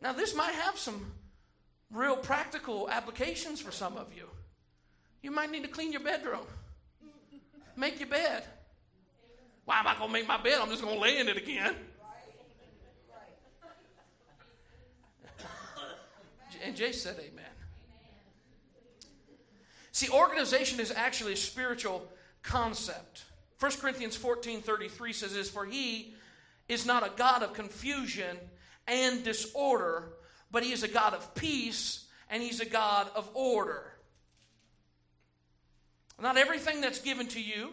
Now, 0.00 0.12
this 0.12 0.34
might 0.34 0.54
have 0.54 0.78
some 0.78 1.12
real 1.90 2.16
practical 2.16 2.88
applications 2.88 3.60
for 3.60 3.70
some 3.70 3.96
of 3.96 4.14
you. 4.16 4.28
You 5.22 5.30
might 5.30 5.50
need 5.50 5.62
to 5.64 5.68
clean 5.68 5.92
your 5.92 6.00
bedroom, 6.00 6.46
make 7.76 8.00
your 8.00 8.08
bed. 8.08 8.44
Why 9.70 9.78
am 9.78 9.86
I 9.86 9.94
going 9.94 10.08
to 10.08 10.12
make 10.12 10.26
my 10.26 10.36
bed? 10.36 10.58
I'm 10.60 10.68
just 10.68 10.82
going 10.82 10.96
to 10.96 11.00
lay 11.00 11.18
in 11.18 11.28
it 11.28 11.36
again. 11.36 11.76
and 16.64 16.74
Jay 16.74 16.90
said, 16.90 17.14
Amen. 17.20 17.44
See, 19.92 20.08
organization 20.08 20.80
is 20.80 20.90
actually 20.90 21.34
a 21.34 21.36
spiritual 21.36 22.04
concept. 22.42 23.22
1 23.60 23.70
Corinthians 23.80 24.16
14 24.16 24.60
33 24.60 25.12
says 25.12 25.34
this 25.34 25.48
For 25.48 25.64
he 25.64 26.16
is 26.68 26.84
not 26.84 27.06
a 27.06 27.12
God 27.16 27.44
of 27.44 27.52
confusion 27.52 28.38
and 28.88 29.22
disorder, 29.22 30.14
but 30.50 30.64
he 30.64 30.72
is 30.72 30.82
a 30.82 30.88
God 30.88 31.14
of 31.14 31.32
peace 31.36 32.06
and 32.28 32.42
he's 32.42 32.58
a 32.58 32.68
God 32.68 33.06
of 33.14 33.30
order. 33.34 33.84
Not 36.20 36.36
everything 36.36 36.80
that's 36.80 36.98
given 36.98 37.28
to 37.28 37.40
you 37.40 37.70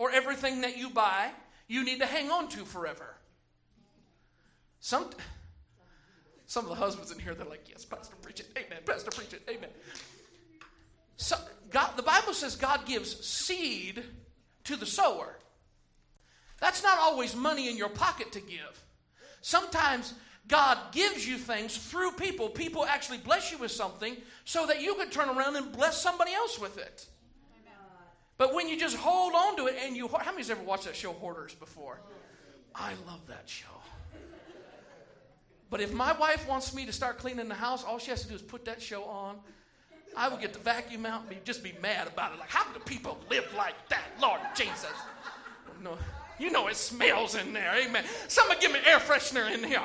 or 0.00 0.10
everything 0.10 0.62
that 0.62 0.78
you 0.78 0.88
buy, 0.88 1.28
you 1.68 1.84
need 1.84 2.00
to 2.00 2.06
hang 2.06 2.30
on 2.30 2.48
to 2.48 2.64
forever. 2.64 3.14
Some, 4.80 5.10
some 6.46 6.64
of 6.64 6.70
the 6.70 6.74
husbands 6.74 7.12
in 7.12 7.18
here, 7.18 7.34
they're 7.34 7.44
like, 7.44 7.66
yes, 7.68 7.84
Pastor, 7.84 8.16
preach 8.22 8.40
it. 8.40 8.48
Amen. 8.56 8.78
Pastor, 8.86 9.10
preach 9.10 9.34
it. 9.34 9.42
Amen. 9.46 9.68
So, 11.18 11.36
God, 11.68 11.98
the 11.98 12.02
Bible 12.02 12.32
says 12.32 12.56
God 12.56 12.86
gives 12.86 13.22
seed 13.22 14.02
to 14.64 14.76
the 14.76 14.86
sower. 14.86 15.36
That's 16.62 16.82
not 16.82 16.98
always 16.98 17.36
money 17.36 17.68
in 17.68 17.76
your 17.76 17.90
pocket 17.90 18.32
to 18.32 18.40
give. 18.40 18.82
Sometimes 19.42 20.14
God 20.48 20.78
gives 20.92 21.28
you 21.28 21.36
things 21.36 21.76
through 21.76 22.12
people. 22.12 22.48
People 22.48 22.86
actually 22.86 23.18
bless 23.18 23.52
you 23.52 23.58
with 23.58 23.70
something 23.70 24.16
so 24.46 24.66
that 24.66 24.80
you 24.80 24.94
can 24.94 25.10
turn 25.10 25.28
around 25.28 25.56
and 25.56 25.70
bless 25.72 26.00
somebody 26.00 26.32
else 26.32 26.58
with 26.58 26.78
it. 26.78 27.06
But 28.40 28.54
when 28.54 28.68
you 28.68 28.76
just 28.78 28.96
hold 28.96 29.34
on 29.34 29.56
to 29.58 29.66
it 29.66 29.76
and 29.84 29.94
you, 29.94 30.08
how 30.08 30.30
many's 30.30 30.48
ever 30.48 30.62
watched 30.62 30.84
that 30.84 30.96
show 30.96 31.12
Hoarders 31.12 31.54
before? 31.54 32.00
I 32.74 32.94
love 33.06 33.20
that 33.28 33.42
show. 33.44 33.66
But 35.68 35.82
if 35.82 35.92
my 35.92 36.14
wife 36.14 36.48
wants 36.48 36.74
me 36.74 36.86
to 36.86 36.92
start 36.92 37.18
cleaning 37.18 37.48
the 37.48 37.54
house, 37.54 37.84
all 37.84 37.98
she 37.98 38.10
has 38.10 38.22
to 38.22 38.28
do 38.28 38.34
is 38.34 38.40
put 38.40 38.64
that 38.64 38.80
show 38.80 39.04
on. 39.04 39.36
I 40.16 40.30
would 40.30 40.40
get 40.40 40.54
the 40.54 40.58
vacuum 40.58 41.04
out 41.04 41.20
and 41.20 41.28
be, 41.28 41.36
just 41.44 41.62
be 41.62 41.74
mad 41.82 42.06
about 42.06 42.32
it. 42.32 42.38
Like, 42.38 42.48
how 42.48 42.64
do 42.72 42.80
people 42.80 43.18
live 43.28 43.44
like 43.58 43.74
that? 43.90 44.04
Lord 44.22 44.40
Jesus. 44.54 44.94
No, 45.82 45.98
you 46.38 46.50
know 46.50 46.68
it 46.68 46.76
smells 46.76 47.34
in 47.34 47.52
there. 47.52 47.74
Amen. 47.74 48.06
Somebody 48.26 48.62
give 48.62 48.72
me 48.72 48.78
air 48.86 49.00
freshener 49.00 49.52
in 49.52 49.62
here. 49.62 49.82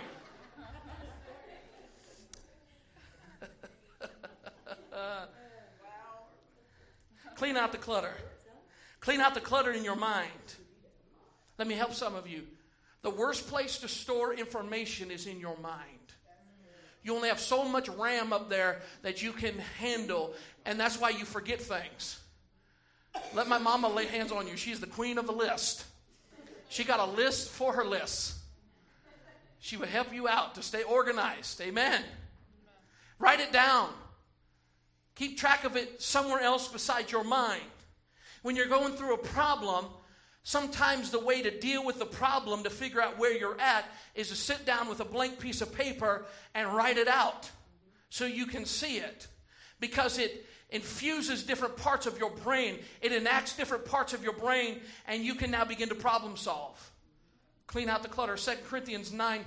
Clean 7.36 7.58
out 7.58 7.74
the 7.74 7.78
clutter. 7.78 8.14
Clean 9.06 9.22
out 9.22 9.36
the 9.36 9.40
clutter 9.40 9.72
in 9.72 9.84
your 9.84 9.96
mind. 9.96 10.56
Let 11.60 11.68
me 11.68 11.76
help 11.76 11.94
some 11.94 12.16
of 12.16 12.28
you. 12.28 12.42
The 13.04 13.12
worst 13.12 13.48
place 13.48 13.78
to 13.78 13.88
store 13.88 14.34
information 14.34 15.12
is 15.12 15.28
in 15.28 15.40
your 15.40 15.56
mind. 15.60 15.82
You 17.04 17.16
only 17.16 17.30
have 17.30 17.40
so 17.40 17.66
much 17.66 17.88
RAM 17.88 18.34
up 18.34 18.50
there 18.50 18.82
that 19.04 19.22
you 19.22 19.32
can 19.32 19.60
handle, 19.80 20.34
and 20.66 20.80
that's 20.80 21.00
why 21.00 21.12
you 21.12 21.24
forget 21.24 21.62
things. 21.62 22.20
Let 23.36 23.48
my 23.48 23.60
mama 23.60 23.90
lay 23.90 24.08
hands 24.08 24.32
on 24.32 24.48
you. 24.48 24.58
She's 24.58 24.80
the 24.80 24.88
queen 24.88 25.20
of 25.20 25.28
the 25.28 25.34
list. 25.34 25.86
She 26.70 26.84
got 26.84 27.00
a 27.00 27.06
list 27.06 27.52
for 27.52 27.74
her 27.74 27.86
lists. 27.86 28.40
She 29.60 29.78
will 29.78 29.86
help 29.86 30.16
you 30.16 30.28
out 30.28 30.56
to 30.56 30.64
stay 30.64 30.82
organized. 30.82 31.62
Amen. 31.62 32.02
Write 33.20 33.40
it 33.40 33.54
down. 33.54 33.90
Keep 35.14 35.38
track 35.38 35.64
of 35.64 35.76
it 35.76 36.02
somewhere 36.02 36.42
else 36.42 36.68
besides 36.68 37.12
your 37.12 37.24
mind. 37.24 37.62
When 38.46 38.56
you're 38.56 38.68
going 38.68 38.94
through 38.94 39.16
a 39.16 39.18
problem, 39.18 39.86
sometimes 40.44 41.10
the 41.10 41.20
way 41.20 41.42
to 41.42 41.60
deal 41.60 41.84
with 41.84 41.98
the 41.98 42.06
problem 42.06 42.62
to 42.62 42.70
figure 42.70 43.02
out 43.02 43.18
where 43.18 43.36
you're 43.36 43.60
at 43.60 43.86
is 44.14 44.30
to 44.30 44.36
sit 44.36 44.68
down 44.68 44.88
with 44.88 45.00
a 45.00 45.04
blank 45.04 45.40
piece 45.40 45.62
of 45.62 45.74
paper 45.74 46.28
and 46.54 46.72
write 46.72 47.00
it 47.00 47.08
out 47.08 47.50
so 48.10 48.28
you 48.28 48.46
can 48.46 48.64
see 48.66 48.98
it. 48.98 49.26
Because 49.80 50.20
it 50.20 50.46
infuses 50.70 51.42
different 51.42 51.76
parts 51.76 52.06
of 52.06 52.20
your 52.20 52.30
brain, 52.30 52.78
it 53.02 53.12
enacts 53.12 53.58
different 53.58 53.84
parts 53.84 54.14
of 54.14 54.24
your 54.24 54.34
brain, 54.34 54.80
and 55.08 55.24
you 55.24 55.34
can 55.34 55.50
now 55.50 55.66
begin 55.66 55.90
to 55.90 55.96
problem 55.96 56.38
solve. 56.38 56.92
Clean 57.66 57.90
out 57.90 58.04
the 58.04 58.10
clutter. 58.10 58.36
2 58.36 58.52
Corinthians 58.70 59.12
9 59.12 59.44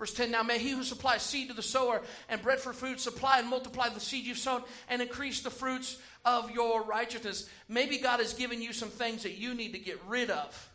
Verse 0.00 0.14
10 0.14 0.30
Now 0.30 0.42
may 0.42 0.58
he 0.58 0.70
who 0.70 0.82
supplies 0.82 1.22
seed 1.22 1.48
to 1.48 1.54
the 1.54 1.62
sower 1.62 2.00
and 2.30 2.42
bread 2.42 2.58
for 2.58 2.72
food 2.72 2.98
supply 2.98 3.38
and 3.38 3.46
multiply 3.46 3.90
the 3.90 4.00
seed 4.00 4.24
you've 4.24 4.38
sown 4.38 4.62
and 4.88 5.00
increase 5.02 5.42
the 5.42 5.50
fruits 5.50 5.98
of 6.24 6.50
your 6.50 6.82
righteousness. 6.82 7.48
Maybe 7.68 7.98
God 7.98 8.18
has 8.18 8.32
given 8.32 8.62
you 8.62 8.72
some 8.72 8.88
things 8.88 9.22
that 9.24 9.36
you 9.36 9.54
need 9.54 9.74
to 9.74 9.78
get 9.78 10.00
rid 10.08 10.30
of. 10.30 10.70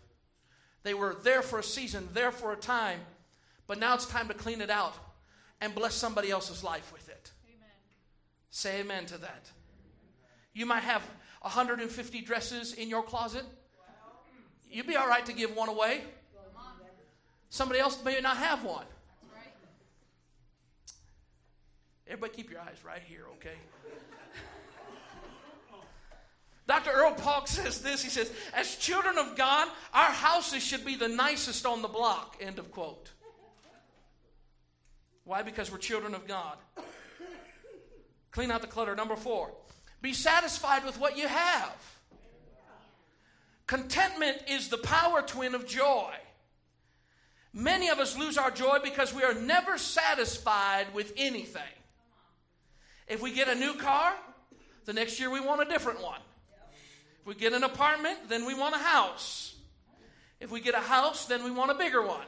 They 0.84 0.94
were 0.94 1.18
there 1.24 1.42
for 1.42 1.58
a 1.58 1.64
season, 1.64 2.08
there 2.14 2.32
for 2.32 2.54
a 2.54 2.56
time, 2.56 3.00
but 3.66 3.80
now 3.80 3.96
it's 3.96 4.06
time 4.06 4.28
to 4.28 4.36
clean 4.36 4.62
it 4.62 4.70
out 4.70 4.94
and 5.60 5.74
bless 5.74 5.96
somebody 5.96 6.30
else's 6.30 6.64
life 6.64 6.94
with 6.94 7.10
it. 7.10 7.32
Amen. 7.48 7.70
Say 8.52 8.80
amen 8.82 9.08
to 9.08 9.18
that. 9.18 9.50
You 10.54 10.68
might 10.68 10.84
have 10.84 11.02
150 11.42 12.22
dresses 12.22 12.74
in 12.74 12.90
your 12.90 13.02
closet. 13.02 13.44
You'd 14.70 14.86
be 14.86 14.96
all 14.96 15.08
right 15.08 15.26
to 15.26 15.34
give 15.34 15.56
one 15.56 15.70
away. 15.70 16.02
Somebody 17.50 17.80
else 17.80 18.04
may 18.04 18.20
not 18.22 18.38
have 18.38 18.64
one. 18.64 18.86
Everybody 22.08 22.34
keep 22.34 22.52
your 22.52 22.60
eyes 22.60 22.78
right 22.86 23.02
here, 23.08 23.24
okay? 23.36 23.56
Dr. 26.68 26.92
Earl 26.92 27.14
Paulk 27.14 27.48
says 27.48 27.82
this. 27.82 28.04
He 28.04 28.10
says, 28.10 28.32
As 28.54 28.76
children 28.76 29.18
of 29.18 29.36
God, 29.36 29.68
our 29.94 30.12
houses 30.12 30.64
should 30.64 30.86
be 30.86 30.96
the 30.96 31.08
nicest 31.08 31.66
on 31.66 31.82
the 31.82 31.88
block. 31.88 32.38
End 32.40 32.60
of 32.60 32.72
quote. 32.72 33.12
Why? 35.24 35.42
Because 35.42 35.72
we're 35.72 35.80
children 35.80 36.14
of 36.14 36.28
God. 36.28 36.58
Clean 38.32 38.52
out 38.52 38.62
the 38.62 38.68
clutter. 38.68 38.96
Number 38.96 39.16
four, 39.16 39.52
be 40.02 40.14
satisfied 40.14 40.86
with 40.86 41.00
what 41.00 41.18
you 41.18 41.28
have. 41.28 41.76
Contentment 43.66 44.38
is 44.48 44.70
the 44.70 44.78
power 44.78 45.22
twin 45.22 45.56
of 45.56 45.66
joy. 45.66 46.14
Many 47.54 47.90
of 47.90 48.00
us 48.00 48.18
lose 48.18 48.38
our 48.38 48.52
joy 48.52 48.80
because 48.84 49.14
we 49.14 49.24
are 49.24 49.34
never 49.34 49.78
satisfied 49.78 50.94
with 50.94 51.14
anything. 51.18 51.62
If 53.08 53.22
we 53.22 53.32
get 53.32 53.48
a 53.48 53.56
new 53.56 53.76
car, 53.76 54.14
the 54.86 54.94
next 54.94 55.20
year 55.20 55.30
we 55.30 55.40
want 55.40 55.62
a 55.62 55.66
different 55.66 56.02
one. 56.02 56.20
If 57.22 57.28
we 57.28 57.36
get 57.36 57.54
an 57.54 57.64
apartment, 57.64 58.30
then 58.30 58.46
we 58.46 58.54
want 58.54 58.76
a 58.76 58.80
house. 58.80 59.56
If 60.40 60.52
we 60.52 60.60
get 60.60 60.76
a 60.76 60.80
house, 60.80 61.26
then 61.26 61.44
we 61.44 61.52
want 61.52 61.72
a 61.72 61.76
bigger 61.76 62.06
one. 62.06 62.26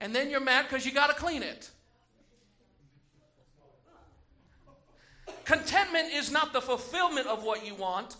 And 0.00 0.14
then 0.14 0.30
you're 0.30 0.40
mad 0.40 0.66
because 0.68 0.84
you 0.84 0.92
got 0.92 1.08
to 1.08 1.14
clean 1.14 1.42
it. 1.42 1.70
Contentment 5.44 6.12
is 6.12 6.30
not 6.30 6.52
the 6.52 6.60
fulfillment 6.60 7.26
of 7.26 7.42
what 7.42 7.66
you 7.66 7.74
want, 7.74 8.16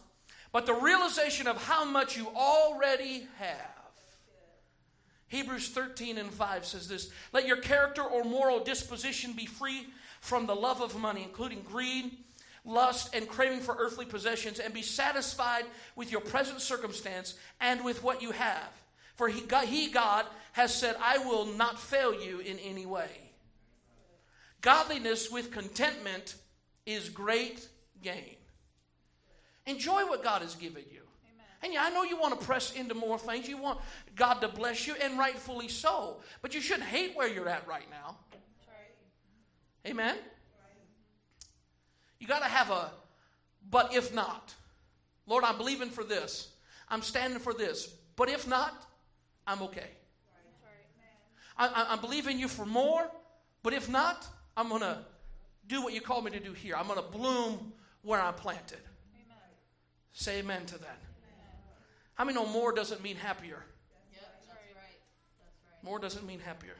but 0.53 0.67
the 0.67 0.75
realization 0.75 1.47
of 1.47 1.63
how 1.65 1.85
much 1.85 2.17
you 2.17 2.29
already 2.35 3.27
have. 3.39 3.73
Hebrews 5.29 5.71
13 5.71 6.19
and 6.19 6.31
5 6.31 6.67
says 6.67 6.89
this 6.89 7.11
Let 7.33 7.47
your 7.47 7.57
character 7.57 8.03
or 8.03 8.25
moral 8.25 8.63
disposition 8.63 9.33
be 9.33 9.47
free 9.47 9.87
from 10.23 10.47
the 10.47 10.55
love 10.55 10.81
of 10.81 10.97
money, 10.97 11.25
including 11.25 11.61
greed, 11.63 12.17
lust, 12.65 13.13
and 13.13 13.29
craving 13.29 13.59
for 13.59 13.75
earthly 13.77 14.07
possessions, 14.07 14.61
and 14.61 14.73
be 14.73 14.81
satisfied 14.81 15.65
with 15.97 16.13
your 16.13 16.21
present 16.21 16.61
circumstance 16.61 17.35
and 17.61 17.85
with 17.85 18.05
what 18.05 18.23
you 18.23 18.31
have. 18.31 18.71
For 19.17 19.29
he 19.29 19.41
God, 19.41 19.67
he, 19.67 19.91
God, 19.91 20.25
has 20.53 20.73
said, 20.73 20.95
I 21.03 21.19
will 21.19 21.45
not 21.45 21.79
fail 21.79 22.15
you 22.15 22.39
in 22.39 22.61
any 22.61 22.87
way. 22.87 23.11
Godliness 24.61 25.29
with 25.29 25.51
contentment 25.51 26.37
is 26.87 27.09
great 27.09 27.67
gain. 28.01 28.37
Enjoy 29.67 30.07
what 30.07 30.23
God 30.23 30.43
has 30.43 30.55
given 30.55 30.85
you. 30.89 31.01
Amen. 31.35 31.47
And 31.65 31.73
yeah, 31.73 31.83
I 31.83 31.91
know 31.91 32.05
you 32.05 32.17
want 32.17 32.39
to 32.39 32.47
press 32.47 32.73
into 32.75 32.95
more 32.95 33.19
things. 33.19 33.49
You 33.49 33.59
want 33.59 33.81
God 34.15 34.35
to 34.35 34.49
bless 34.49 34.87
you, 34.87 34.95
and 35.03 35.19
rightfully 35.19 35.67
so. 35.67 36.21
But 36.43 36.55
you 36.55 36.61
shouldn't 36.61 36.87
hate 36.87 37.17
where 37.17 37.27
you're 37.27 37.49
at 37.49 37.67
right 37.67 37.91
now. 37.91 38.19
Amen? 39.87 40.17
You 42.19 42.27
got 42.29 42.41
to 42.41 42.49
have 42.49 42.71
a, 42.71 42.91
but 43.71 43.95
if 43.95 44.15
not. 44.15 44.55
Lord, 45.27 45.45
I'm 45.45 45.57
believing 45.57 45.91
for 45.91 46.05
this. 46.05 46.49
I'm 46.89 47.03
standing 47.03 47.39
for 47.39 47.53
this. 47.53 47.95
But 48.17 48.29
if 48.29 48.47
not, 48.47 48.87
I'm 49.47 49.63
okay. 49.63 49.89
I, 51.57 51.93
am 51.93 52.01
believing 52.01 52.39
you 52.39 52.49
for 52.49 52.65
more, 52.65 53.11
but 53.63 53.73
if 53.73 53.89
not, 53.89 54.27
I'm 54.57 54.69
going 54.69 54.81
to 54.81 54.99
do 55.69 55.83
what 55.83 55.93
you 55.93 56.01
called 56.01 56.25
me 56.25 56.31
to 56.33 56.41
do 56.41 56.53
here. 56.53 56.75
I'm 56.77 56.87
going 56.87 56.99
to 56.99 57.09
bloom 57.09 57.73
where 58.03 58.21
I'm 58.21 58.35
planted. 58.35 58.79
Amen. 59.15 59.37
Say 60.13 60.39
amen 60.39 60.67
to 60.67 60.79
that. 60.79 60.99
Amen. 60.99 61.37
How 62.15 62.25
many 62.25 62.37
know 62.37 62.47
more 62.47 62.73
doesn't 62.73 63.03
mean 63.03 63.17
happier? 63.17 63.65
Yep, 64.13 64.23
that's 64.35 64.49
right. 64.49 64.57
That's 64.75 65.57
right. 65.73 65.85
More 65.85 65.99
doesn't 65.99 66.27
mean 66.27 66.41
happier. 66.41 66.77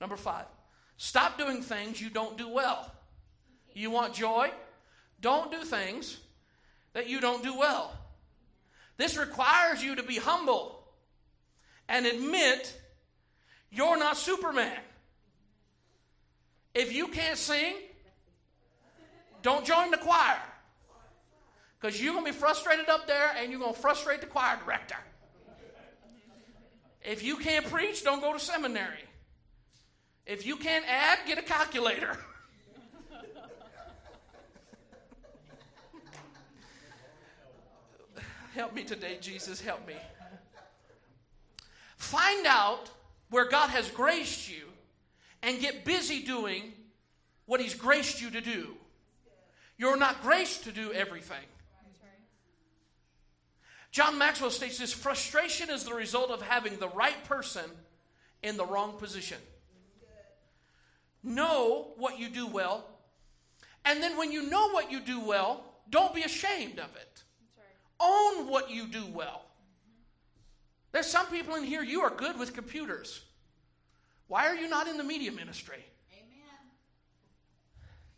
Number 0.00 0.16
five. 0.16 0.46
Stop 1.02 1.38
doing 1.38 1.62
things 1.62 1.98
you 1.98 2.10
don't 2.10 2.36
do 2.36 2.46
well. 2.46 2.92
You 3.72 3.90
want 3.90 4.12
joy? 4.12 4.50
Don't 5.22 5.50
do 5.50 5.64
things 5.64 6.18
that 6.92 7.08
you 7.08 7.22
don't 7.22 7.42
do 7.42 7.58
well. 7.58 7.90
This 8.98 9.16
requires 9.16 9.82
you 9.82 9.96
to 9.96 10.02
be 10.02 10.16
humble 10.16 10.84
and 11.88 12.04
admit 12.04 12.78
you're 13.70 13.98
not 13.98 14.18
Superman. 14.18 14.76
If 16.74 16.92
you 16.92 17.08
can't 17.08 17.38
sing, 17.38 17.76
don't 19.40 19.64
join 19.64 19.90
the 19.90 19.96
choir. 19.96 20.36
Because 21.80 21.98
you're 21.98 22.12
going 22.12 22.26
to 22.26 22.32
be 22.32 22.38
frustrated 22.38 22.90
up 22.90 23.06
there 23.06 23.32
and 23.38 23.50
you're 23.50 23.60
going 23.60 23.72
to 23.72 23.80
frustrate 23.80 24.20
the 24.20 24.26
choir 24.26 24.58
director. 24.62 24.98
If 27.02 27.22
you 27.24 27.38
can't 27.38 27.64
preach, 27.64 28.04
don't 28.04 28.20
go 28.20 28.34
to 28.34 28.38
seminary. 28.38 29.09
If 30.30 30.46
you 30.46 30.54
can't 30.54 30.84
add, 30.86 31.18
get 31.26 31.38
a 31.38 31.42
calculator. 31.42 32.16
help 38.54 38.72
me 38.72 38.84
today, 38.84 39.18
Jesus, 39.20 39.60
help 39.60 39.84
me. 39.88 39.96
Find 41.96 42.46
out 42.46 42.88
where 43.30 43.48
God 43.48 43.70
has 43.70 43.90
graced 43.90 44.48
you 44.48 44.68
and 45.42 45.58
get 45.58 45.84
busy 45.84 46.22
doing 46.22 46.74
what 47.46 47.60
He's 47.60 47.74
graced 47.74 48.22
you 48.22 48.30
to 48.30 48.40
do. 48.40 48.76
You're 49.78 49.96
not 49.96 50.22
graced 50.22 50.62
to 50.62 50.70
do 50.70 50.92
everything. 50.92 51.44
John 53.90 54.16
Maxwell 54.16 54.50
states 54.50 54.78
this 54.78 54.92
frustration 54.92 55.70
is 55.70 55.82
the 55.82 55.94
result 55.94 56.30
of 56.30 56.40
having 56.40 56.76
the 56.76 56.90
right 56.90 57.24
person 57.24 57.64
in 58.44 58.56
the 58.56 58.64
wrong 58.64 58.96
position. 58.96 59.38
Know 61.22 61.88
what 61.96 62.18
you 62.18 62.28
do 62.28 62.46
well, 62.46 62.86
and 63.84 64.02
then 64.02 64.16
when 64.16 64.32
you 64.32 64.48
know 64.48 64.70
what 64.70 64.90
you 64.90 65.00
do 65.00 65.20
well, 65.20 65.64
don't 65.90 66.14
be 66.14 66.22
ashamed 66.22 66.78
of 66.78 66.94
it. 66.96 67.22
Own 67.98 68.48
what 68.48 68.70
you 68.70 68.86
do 68.86 69.04
well. 69.12 69.42
There's 70.92 71.06
some 71.06 71.26
people 71.26 71.54
in 71.54 71.64
here, 71.64 71.82
you 71.82 72.00
are 72.00 72.10
good 72.10 72.38
with 72.38 72.54
computers. 72.54 73.22
Why 74.26 74.46
are 74.46 74.54
you 74.54 74.68
not 74.68 74.88
in 74.88 74.96
the 74.96 75.04
media 75.04 75.30
ministry? 75.32 75.84
Amen. 76.12 76.70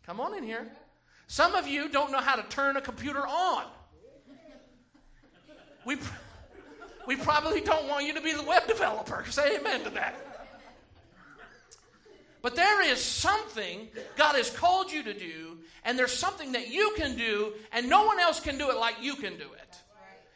Come 0.05 0.19
on 0.19 0.35
in 0.35 0.43
here. 0.43 0.71
Some 1.27 1.55
of 1.55 1.67
you 1.67 1.89
don't 1.89 2.11
know 2.11 2.19
how 2.19 2.35
to 2.35 2.43
turn 2.43 2.77
a 2.77 2.81
computer 2.81 3.25
on. 3.25 3.65
We, 5.85 5.97
we 7.07 7.15
probably 7.15 7.61
don't 7.61 7.87
want 7.87 8.05
you 8.05 8.13
to 8.13 8.21
be 8.21 8.33
the 8.33 8.43
web 8.43 8.67
developer. 8.67 9.25
Say 9.29 9.57
amen 9.57 9.83
to 9.83 9.89
that. 9.91 10.32
But 12.43 12.57
there 12.57 12.85
is 12.85 13.01
something 13.01 13.87
God 14.17 14.35
has 14.35 14.49
called 14.49 14.91
you 14.91 15.01
to 15.03 15.13
do, 15.13 15.57
and 15.85 15.97
there's 15.97 16.11
something 16.11 16.51
that 16.51 16.67
you 16.67 16.91
can 16.97 17.15
do, 17.15 17.53
and 17.71 17.89
no 17.89 18.05
one 18.05 18.19
else 18.19 18.41
can 18.41 18.57
do 18.57 18.69
it 18.69 18.77
like 18.77 19.01
you 19.01 19.15
can 19.15 19.37
do 19.37 19.45
it. 19.53 19.77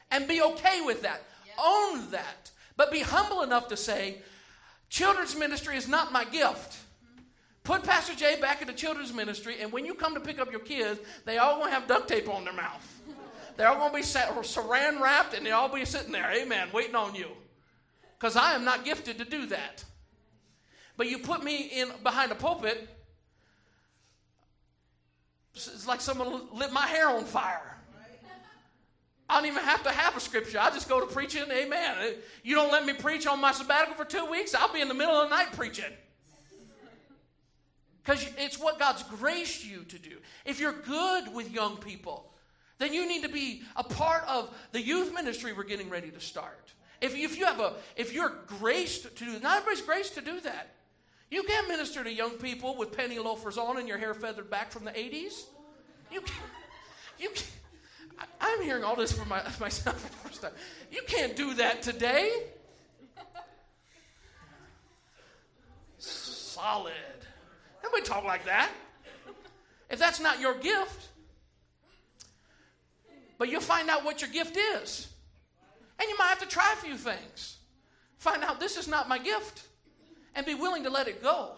And 0.10 0.26
be 0.26 0.42
okay 0.42 0.82
with 0.82 1.02
that. 1.02 1.22
Own 1.62 2.10
that. 2.12 2.50
But 2.78 2.94
be 2.94 3.02
humble 3.02 3.42
enough 3.42 3.68
to 3.68 3.78
say, 3.78 4.20
children's 4.90 5.36
ministry 5.36 5.76
is 5.76 5.90
not 5.90 6.14
my 6.14 6.24
gift. 6.24 6.78
Put 7.66 7.84
Pastor 7.84 8.16
Jay 8.16 8.40
back 8.40 8.62
in 8.62 8.68
the 8.68 8.74
children's 8.74 9.14
ministry, 9.14 9.58
and 9.60 9.74
when 9.74 9.86
you 9.86 9.94
come 9.94 10.14
to 10.14 10.22
pick 10.22 10.40
up 10.40 10.50
your 10.50 10.62
kids, 10.62 11.02
they 11.26 11.40
all 11.40 11.62
to 11.62 11.70
have 11.70 11.88
duct 11.88 12.08
tape 12.08 12.30
on 12.30 12.46
their 12.46 12.54
mouth. 12.54 13.02
They're 13.58 13.68
all 13.68 13.90
to 13.90 13.94
be 13.94 14.02
saran 14.02 15.02
wrapped, 15.02 15.34
and 15.34 15.46
they 15.46 15.52
all 15.52 15.68
be 15.68 15.84
sitting 15.84 16.14
there, 16.14 16.32
amen, 16.32 16.70
waiting 16.72 16.96
on 16.96 17.16
you. 17.16 17.28
Because 18.18 18.38
I 18.38 18.54
am 18.54 18.64
not 18.64 18.86
gifted 18.86 19.18
to 19.18 19.26
do 19.26 19.48
that. 19.48 19.84
But 20.98 21.08
you 21.08 21.20
put 21.20 21.44
me 21.44 21.70
in 21.74 21.90
behind 22.04 22.32
a 22.32 22.36
pulpit, 22.36 22.90
it's 25.54 25.88
like 25.88 26.02
someone 26.02 26.42
lit 26.54 26.72
my 26.72 26.86
hair 26.86 27.10
on 27.10 27.24
fire. 27.24 27.78
I 29.30 29.36
don't 29.36 29.48
even 29.48 29.64
have 29.64 29.84
to 29.84 29.92
have 29.92 30.16
a 30.16 30.20
scripture. 30.20 30.58
I 30.60 30.70
just 30.70 30.88
go 30.88 31.02
to 31.02 31.06
preaching, 31.06 31.44
amen. 31.52 31.96
Uh, 32.00 32.12
you 32.44 32.56
don't 32.56 32.72
let 32.72 32.86
me 32.86 32.94
preach 32.94 33.28
on 33.28 33.42
my 33.42 33.52
sabbatical 33.52 33.96
for 33.96 34.06
two 34.06 34.26
weeks, 34.26 34.56
I'll 34.56 34.72
be 34.72 34.82
in 34.82 34.88
the 34.88 34.94
middle 34.94 35.16
of 35.16 35.30
the 35.30 35.36
night 35.36 35.52
preaching. 35.52 35.92
Because 38.02 38.26
it's 38.38 38.58
what 38.58 38.80
God's 38.80 39.04
graced 39.04 39.66
you 39.66 39.84
to 39.84 40.00
do. 40.00 40.16
If 40.46 40.62
you're 40.62 40.72
good 40.72 41.34
with 41.34 41.52
young 41.52 41.76
people, 41.76 42.32
then 42.78 42.94
you 42.94 43.06
need 43.06 43.24
to 43.24 43.30
be 43.30 43.64
a 43.76 43.84
part 43.84 44.24
of 44.30 44.56
the 44.72 44.82
youth 44.82 45.14
ministry 45.14 45.52
we're 45.52 45.64
getting 45.64 45.90
ready 45.90 46.10
to 46.10 46.20
start. 46.22 46.72
If, 47.02 47.14
if 47.14 47.38
you 47.38 47.46
have 47.46 47.60
a 47.60 47.74
if 47.98 48.14
you're 48.14 48.34
graced 48.48 49.18
to 49.18 49.26
do 49.26 49.40
not 49.40 49.58
everybody's 49.58 49.82
graced 49.82 50.16
to 50.16 50.22
do 50.22 50.40
that. 50.40 50.77
You 51.30 51.44
can't 51.44 51.68
minister 51.68 52.04
to 52.04 52.12
young 52.12 52.32
people 52.32 52.78
with 52.78 52.96
penny 52.96 53.20
loafers 53.20 53.58
on 53.58 53.78
and 53.78 53.88
your 53.88 53.98
hair 53.98 54.14
feathered 54.14 54.50
back 54.50 54.72
from 54.72 54.86
the 54.86 54.92
80s. 54.92 55.44
You 56.12 56.22
can't, 56.22 56.42
you 57.20 57.30
can't, 57.30 57.52
I'm 58.40 58.62
hearing 58.62 58.84
all 58.84 58.96
this 58.96 59.12
for 59.12 59.26
my, 59.26 59.42
myself 59.60 60.00
for 60.00 60.10
the 60.10 60.30
first 60.30 60.42
time. 60.42 60.52
You 60.92 61.02
can't 61.06 61.36
do 61.36 61.54
that 61.56 61.82
today. 61.82 62.32
Solid. 65.98 66.94
Nobody 67.84 68.04
talk 68.04 68.24
like 68.24 68.46
that. 68.46 68.72
If 69.90 70.00
that's 70.00 70.20
not 70.20 70.40
your 70.40 70.56
gift, 70.56 71.10
but 73.38 73.50
you'll 73.50 73.62
find 73.62 73.90
out 73.90 74.04
what 74.04 74.22
your 74.22 74.30
gift 74.30 74.58
is. 74.58 75.08
And 76.00 76.10
you 76.10 76.18
might 76.18 76.28
have 76.28 76.40
to 76.40 76.48
try 76.48 76.74
a 76.74 76.76
few 76.78 76.98
things. 76.98 77.58
Find 78.18 78.44
out 78.44 78.60
this 78.60 78.78
is 78.78 78.88
not 78.88 79.08
my 79.08 79.18
gift 79.18 79.68
and 80.38 80.46
be 80.46 80.54
willing 80.54 80.84
to 80.84 80.90
let 80.92 81.08
it 81.08 81.22
go 81.22 81.54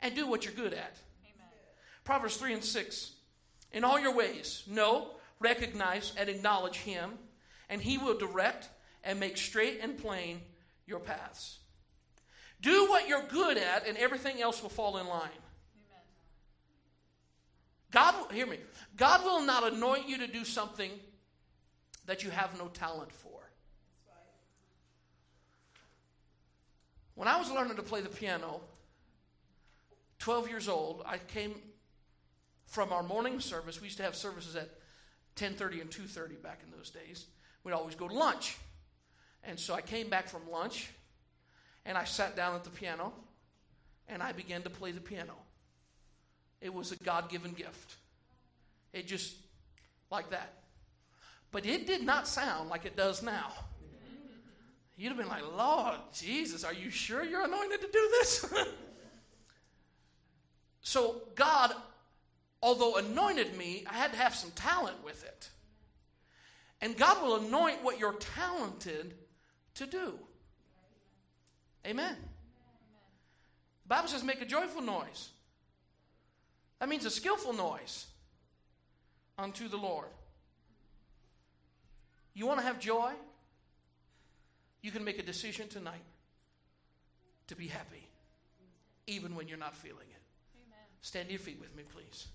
and 0.00 0.14
do 0.14 0.24
what 0.26 0.44
you're 0.44 0.54
good 0.54 0.72
at. 0.72 0.96
Amen. 1.24 1.48
Proverbs 2.04 2.36
3 2.36 2.54
and 2.54 2.64
6. 2.64 3.10
In 3.72 3.82
all 3.82 3.98
your 3.98 4.14
ways, 4.14 4.62
know, 4.68 5.08
recognize, 5.40 6.12
and 6.16 6.28
acknowledge 6.28 6.76
Him, 6.76 7.10
and 7.68 7.82
He 7.82 7.98
will 7.98 8.16
direct 8.16 8.68
and 9.02 9.18
make 9.18 9.36
straight 9.36 9.80
and 9.82 9.98
plain 9.98 10.40
your 10.86 11.00
paths. 11.00 11.58
Do 12.60 12.86
what 12.88 13.08
you're 13.08 13.26
good 13.26 13.58
at, 13.58 13.86
and 13.88 13.98
everything 13.98 14.40
else 14.40 14.62
will 14.62 14.70
fall 14.70 14.96
in 14.98 15.08
line. 15.08 15.28
God, 17.90 18.14
hear 18.32 18.46
me. 18.46 18.58
God 18.96 19.24
will 19.24 19.42
not 19.42 19.72
anoint 19.72 20.08
you 20.08 20.18
to 20.18 20.28
do 20.28 20.44
something 20.44 20.90
that 22.06 22.22
you 22.22 22.30
have 22.30 22.56
no 22.58 22.68
talent 22.68 23.10
for. 23.10 23.43
When 27.14 27.28
I 27.28 27.38
was 27.38 27.50
learning 27.50 27.76
to 27.76 27.82
play 27.82 28.00
the 28.00 28.08
piano, 28.08 28.60
12 30.18 30.48
years 30.48 30.68
old, 30.68 31.02
I 31.06 31.18
came 31.18 31.54
from 32.66 32.92
our 32.92 33.02
morning 33.02 33.40
service. 33.40 33.80
We 33.80 33.86
used 33.86 33.98
to 33.98 34.02
have 34.02 34.16
services 34.16 34.56
at 34.56 34.70
10:30 35.36 35.80
and 35.80 35.90
2:30 35.90 36.36
back 36.42 36.62
in 36.64 36.70
those 36.70 36.90
days. 36.90 37.26
We'd 37.62 37.72
always 37.72 37.94
go 37.94 38.08
to 38.08 38.14
lunch. 38.14 38.56
And 39.42 39.58
so 39.60 39.74
I 39.74 39.82
came 39.82 40.08
back 40.08 40.28
from 40.28 40.50
lunch 40.50 40.90
and 41.84 41.98
I 41.98 42.04
sat 42.04 42.34
down 42.34 42.54
at 42.54 42.64
the 42.64 42.70
piano 42.70 43.12
and 44.08 44.22
I 44.22 44.32
began 44.32 44.62
to 44.62 44.70
play 44.70 44.92
the 44.92 45.00
piano. 45.00 45.36
It 46.60 46.72
was 46.72 46.92
a 46.92 46.96
God-given 46.96 47.52
gift. 47.52 47.96
It 48.92 49.06
just 49.06 49.36
like 50.10 50.30
that. 50.30 50.64
But 51.50 51.66
it 51.66 51.86
did 51.86 52.02
not 52.02 52.26
sound 52.26 52.70
like 52.70 52.86
it 52.86 52.96
does 52.96 53.22
now. 53.22 53.52
You'd 54.96 55.08
have 55.08 55.16
been 55.16 55.28
like, 55.28 55.42
Lord 55.56 55.96
Jesus, 56.12 56.64
are 56.64 56.72
you 56.72 56.90
sure 56.90 57.24
you're 57.24 57.44
anointed 57.44 57.80
to 57.80 57.88
do 57.88 58.08
this? 58.12 58.52
so, 60.82 61.22
God, 61.34 61.74
although 62.62 62.96
anointed 62.96 63.56
me, 63.56 63.84
I 63.90 63.94
had 63.94 64.12
to 64.12 64.18
have 64.18 64.34
some 64.34 64.52
talent 64.52 65.04
with 65.04 65.24
it. 65.24 65.50
And 66.80 66.96
God 66.96 67.22
will 67.22 67.36
anoint 67.36 67.82
what 67.82 67.98
you're 67.98 68.14
talented 68.14 69.14
to 69.74 69.86
do. 69.86 70.14
Amen. 71.86 72.16
The 73.82 73.88
Bible 73.88 74.08
says, 74.08 74.22
make 74.22 74.40
a 74.40 74.46
joyful 74.46 74.80
noise. 74.80 75.30
That 76.78 76.88
means 76.88 77.04
a 77.04 77.10
skillful 77.10 77.52
noise 77.52 78.06
unto 79.38 79.68
the 79.68 79.76
Lord. 79.76 80.08
You 82.34 82.46
want 82.46 82.60
to 82.60 82.66
have 82.66 82.78
joy? 82.78 83.12
You 84.84 84.90
can 84.90 85.02
make 85.02 85.18
a 85.18 85.22
decision 85.22 85.66
tonight 85.66 86.04
to 87.46 87.56
be 87.56 87.68
happy, 87.68 88.06
even 89.06 89.34
when 89.34 89.48
you're 89.48 89.56
not 89.56 89.74
feeling 89.74 90.06
it. 90.10 90.22
Amen. 90.66 90.78
Stand 91.00 91.28
to 91.28 91.32
your 91.32 91.40
feet 91.40 91.58
with 91.58 91.74
me, 91.74 91.84
please. 91.90 92.26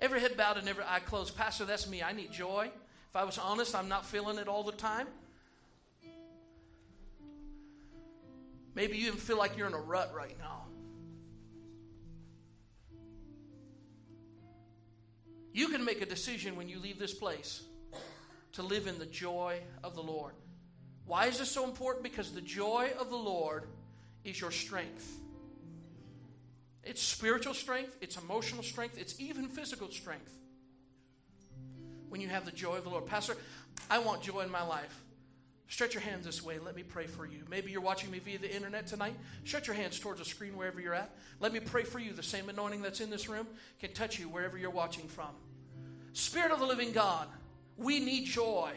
Every 0.00 0.18
head 0.18 0.36
bowed 0.36 0.56
and 0.56 0.68
every 0.68 0.82
eye 0.82 0.98
closed. 0.98 1.36
Pastor, 1.36 1.64
that's 1.64 1.88
me. 1.88 2.02
I 2.02 2.10
need 2.10 2.32
joy. 2.32 2.68
If 3.10 3.14
I 3.14 3.22
was 3.22 3.38
honest, 3.38 3.76
I'm 3.76 3.88
not 3.88 4.04
feeling 4.04 4.38
it 4.38 4.48
all 4.48 4.64
the 4.64 4.72
time. 4.72 5.06
Maybe 8.74 8.96
you 8.96 9.06
even 9.06 9.20
feel 9.20 9.38
like 9.38 9.56
you're 9.56 9.68
in 9.68 9.74
a 9.74 9.80
rut 9.80 10.12
right 10.12 10.36
now. 10.40 10.64
You 15.54 15.68
can 15.68 15.84
make 15.84 16.02
a 16.02 16.06
decision 16.06 16.56
when 16.56 16.68
you 16.68 16.80
leave 16.80 16.98
this 16.98 17.14
place 17.14 17.62
to 18.54 18.62
live 18.62 18.88
in 18.88 18.98
the 18.98 19.06
joy 19.06 19.60
of 19.84 19.94
the 19.94 20.02
Lord. 20.02 20.34
Why 21.06 21.26
is 21.26 21.38
this 21.38 21.50
so 21.50 21.62
important? 21.64 22.02
Because 22.02 22.32
the 22.32 22.40
joy 22.40 22.90
of 22.98 23.08
the 23.08 23.16
Lord 23.16 23.68
is 24.24 24.40
your 24.40 24.50
strength. 24.50 25.16
It's 26.82 27.00
spiritual 27.00 27.54
strength, 27.54 27.96
it's 28.00 28.16
emotional 28.16 28.64
strength, 28.64 28.98
it's 28.98 29.18
even 29.20 29.46
physical 29.46 29.90
strength. 29.92 30.36
When 32.08 32.20
you 32.20 32.28
have 32.28 32.44
the 32.44 32.52
joy 32.52 32.76
of 32.76 32.84
the 32.84 32.90
Lord. 32.90 33.06
Pastor, 33.06 33.36
I 33.88 34.00
want 34.00 34.22
joy 34.22 34.40
in 34.40 34.50
my 34.50 34.64
life. 34.64 35.02
Stretch 35.68 35.94
your 35.94 36.02
hands 36.02 36.26
this 36.26 36.42
way. 36.42 36.58
Let 36.58 36.76
me 36.76 36.82
pray 36.82 37.06
for 37.06 37.26
you. 37.26 37.42
Maybe 37.48 37.70
you're 37.70 37.80
watching 37.80 38.10
me 38.10 38.18
via 38.18 38.38
the 38.38 38.54
internet 38.54 38.86
tonight. 38.86 39.14
Stretch 39.44 39.66
your 39.66 39.74
hands 39.74 39.98
towards 39.98 40.18
the 40.18 40.24
screen 40.24 40.56
wherever 40.56 40.80
you're 40.80 40.94
at. 40.94 41.10
Let 41.40 41.52
me 41.52 41.60
pray 41.60 41.84
for 41.84 41.98
you. 41.98 42.12
The 42.12 42.22
same 42.22 42.48
anointing 42.48 42.82
that's 42.82 43.00
in 43.00 43.10
this 43.10 43.28
room 43.28 43.46
can 43.80 43.92
touch 43.92 44.18
you 44.18 44.28
wherever 44.28 44.58
you're 44.58 44.70
watching 44.70 45.08
from. 45.08 45.30
Spirit 46.14 46.52
of 46.52 46.60
the 46.60 46.66
living 46.66 46.92
God, 46.92 47.26
we 47.76 47.98
need 47.98 48.26
joy. 48.26 48.70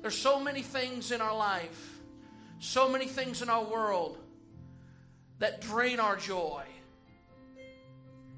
There's 0.00 0.16
so 0.16 0.40
many 0.40 0.62
things 0.62 1.12
in 1.12 1.20
our 1.20 1.36
life, 1.36 2.00
so 2.58 2.88
many 2.88 3.06
things 3.06 3.42
in 3.42 3.50
our 3.50 3.62
world 3.62 4.18
that 5.40 5.60
drain 5.60 6.00
our 6.00 6.16
joy. 6.16 6.64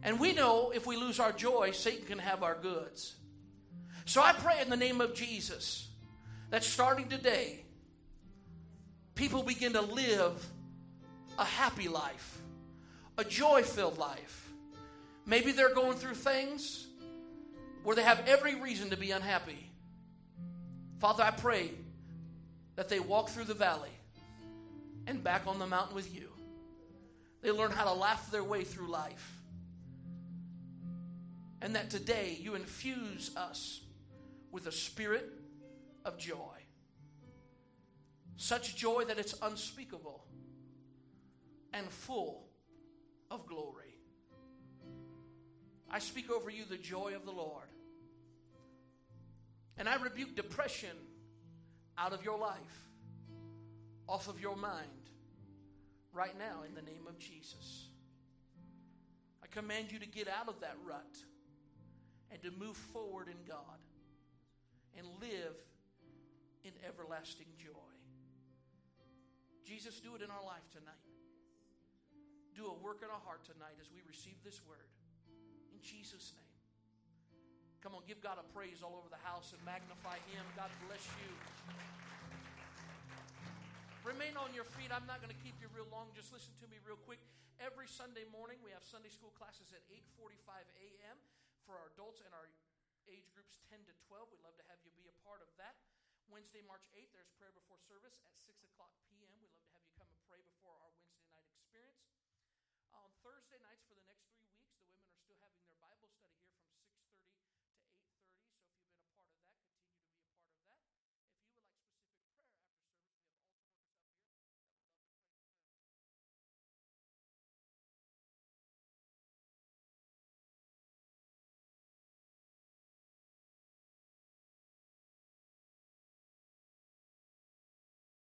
And 0.03 0.19
we 0.19 0.33
know 0.33 0.73
if 0.75 0.87
we 0.87 0.97
lose 0.97 1.21
our 1.21 1.31
joy, 1.31 1.71
Satan 1.71 2.05
can 2.05 2.19
have 2.19 2.43
our 2.43 2.57
goods. 2.57 3.15
So 4.07 4.21
I 4.21 4.33
pray 4.33 4.61
in 4.61 4.71
the 4.71 4.77
name 4.77 5.01
of 5.01 5.15
Jesus 5.15 5.89
that 6.51 6.65
starting 6.65 7.09
today, 7.09 7.65
people 9.15 9.45
begin 9.45 9.73
to 9.75 9.83
live 9.83 10.45
a 11.39 11.45
happy 11.45 11.87
life, 11.87 12.39
a 13.19 13.25
joy 13.25 13.63
filled 13.63 13.99
life. 13.99 14.51
Maybe 15.27 15.53
they're 15.53 15.75
going 15.75 15.97
through 15.97 16.15
things 16.15 16.89
where 17.87 17.95
they 17.95 18.03
have 18.03 18.27
every 18.27 18.57
reason 18.57 18.91
to 18.91 18.97
be 18.97 19.13
unhappy. 19.13 19.71
Father, 20.99 21.23
I 21.23 21.31
pray 21.31 21.71
that 22.75 22.89
they 22.89 22.99
walk 22.99 23.29
through 23.29 23.45
the 23.45 23.55
valley 23.55 23.93
and 25.07 25.23
back 25.23 25.47
on 25.47 25.61
the 25.61 25.69
mountain 25.69 25.95
with 25.95 26.13
you. 26.13 26.29
They 27.43 27.53
learn 27.53 27.71
how 27.71 27.85
to 27.85 27.93
laugh 27.93 28.29
their 28.33 28.43
way 28.43 28.65
through 28.65 28.89
life. 28.89 29.41
And 31.63 31.77
that 31.77 31.89
today 31.89 32.37
you 32.41 32.57
infuse 32.57 33.31
us 33.37 33.83
with 34.51 34.67
a 34.67 34.73
spirit 34.73 35.31
of 36.05 36.19
joy. 36.19 36.57
Such 38.35 38.75
joy 38.75 39.05
that 39.05 39.21
it's 39.21 39.37
unspeakable 39.41 40.25
and 41.73 41.89
full 41.89 42.49
of 43.31 43.47
glory. 43.47 43.95
I 45.89 46.01
speak 46.01 46.33
over 46.33 46.51
you 46.51 46.65
the 46.65 46.79
joy 46.79 47.15
of 47.15 47.25
the 47.25 47.31
Lord. 47.31 47.69
And 49.79 49.89
I 49.89 49.97
rebuke 49.97 50.35
depression 50.35 50.97
out 51.99 52.13
of 52.13 52.25
your 52.25 52.39
life, 52.39 52.89
off 54.09 54.29
of 54.29 54.41
your 54.41 54.57
mind, 54.57 55.11
right 56.13 56.37
now 56.39 56.63
in 56.67 56.75
the 56.75 56.83
name 56.83 57.07
of 57.07 57.19
Jesus. 57.19 57.89
I 59.43 59.47
command 59.49 59.93
you 59.93 59.99
to 59.99 60.07
get 60.07 60.29
out 60.29 60.49
of 60.49 60.61
that 60.61 60.77
rut 60.85 61.17
and 62.31 62.43
to 62.43 62.51
move 62.59 62.77
forward 62.77 63.29
in 63.29 63.37
God 63.47 63.79
and 64.97 65.07
live 65.21 65.57
in 66.65 66.73
everlasting 66.89 67.47
joy. 67.59 67.71
Jesus, 69.65 70.01
do 70.01 70.15
it 70.15 70.23
in 70.23 70.31
our 70.31 70.45
life 70.45 70.65
tonight. 70.71 70.95
Do 72.55 72.67
a 72.67 72.75
work 72.83 73.03
in 73.03 73.11
our 73.11 73.21
heart 73.27 73.45
tonight 73.45 73.77
as 73.81 73.91
we 73.93 74.01
receive 74.09 74.37
this 74.45 74.61
word. 74.67 74.89
In 75.73 75.83
Jesus' 75.83 76.33
name. 76.35 76.46
Come 77.87 78.03
on, 78.03 78.03
give 78.11 78.19
God 78.19 78.35
a 78.35 78.43
praise 78.51 78.83
all 78.83 78.99
over 78.99 79.07
the 79.07 79.23
house 79.23 79.55
and 79.55 79.63
magnify 79.63 80.19
Him. 80.27 80.43
God 80.59 80.67
bless 80.91 81.07
you. 81.23 81.31
Remain 84.03 84.35
on 84.35 84.51
your 84.59 84.67
feet. 84.75 84.91
I'm 84.91 85.07
not 85.07 85.23
going 85.23 85.31
to 85.31 85.39
keep 85.47 85.55
you 85.63 85.71
real 85.71 85.87
long. 85.95 86.11
Just 86.19 86.35
listen 86.35 86.51
to 86.59 86.67
me 86.67 86.83
real 86.83 86.99
quick. 87.07 87.23
Every 87.63 87.87
Sunday 87.87 88.27
morning, 88.35 88.59
we 88.67 88.75
have 88.75 88.83
Sunday 88.83 89.15
school 89.15 89.31
classes 89.39 89.71
at 89.71 89.87
8:45 90.19 90.67
a.m. 90.83 91.15
for 91.63 91.79
our 91.79 91.95
adults 91.95 92.27
and 92.27 92.35
our 92.35 92.51
age 93.07 93.31
groups 93.31 93.63
10 93.71 93.79
to 93.87 93.95
12. 94.11 94.35
We'd 94.35 94.43
love 94.43 94.59
to 94.59 94.67
have 94.67 94.83
you 94.83 94.91
be 94.99 95.07
a 95.07 95.15
part 95.23 95.39
of 95.39 95.47
that. 95.63 95.79
Wednesday, 96.27 96.67
March 96.67 96.91
8th, 96.91 97.15
there's 97.15 97.31
prayer 97.39 97.55
before 97.55 97.79
service 97.87 98.19
at 98.27 98.35
6 98.51 98.67
o'clock 98.67 98.91
p.m. 99.07 99.31
We'd 99.39 99.55
love 99.55 99.63
to 99.63 99.71
have 99.79 99.87
you 99.87 99.95
come 99.95 100.11
and 100.11 100.19
pray 100.27 100.43
before 100.43 100.75
our 100.83 100.91
Wednesday 100.99 101.31
night 101.31 101.47
experience. 101.55 102.03
On 102.99 103.07
Thursday 103.23 103.63
nights 103.63 103.87
for 103.87 103.95
the 103.95 104.06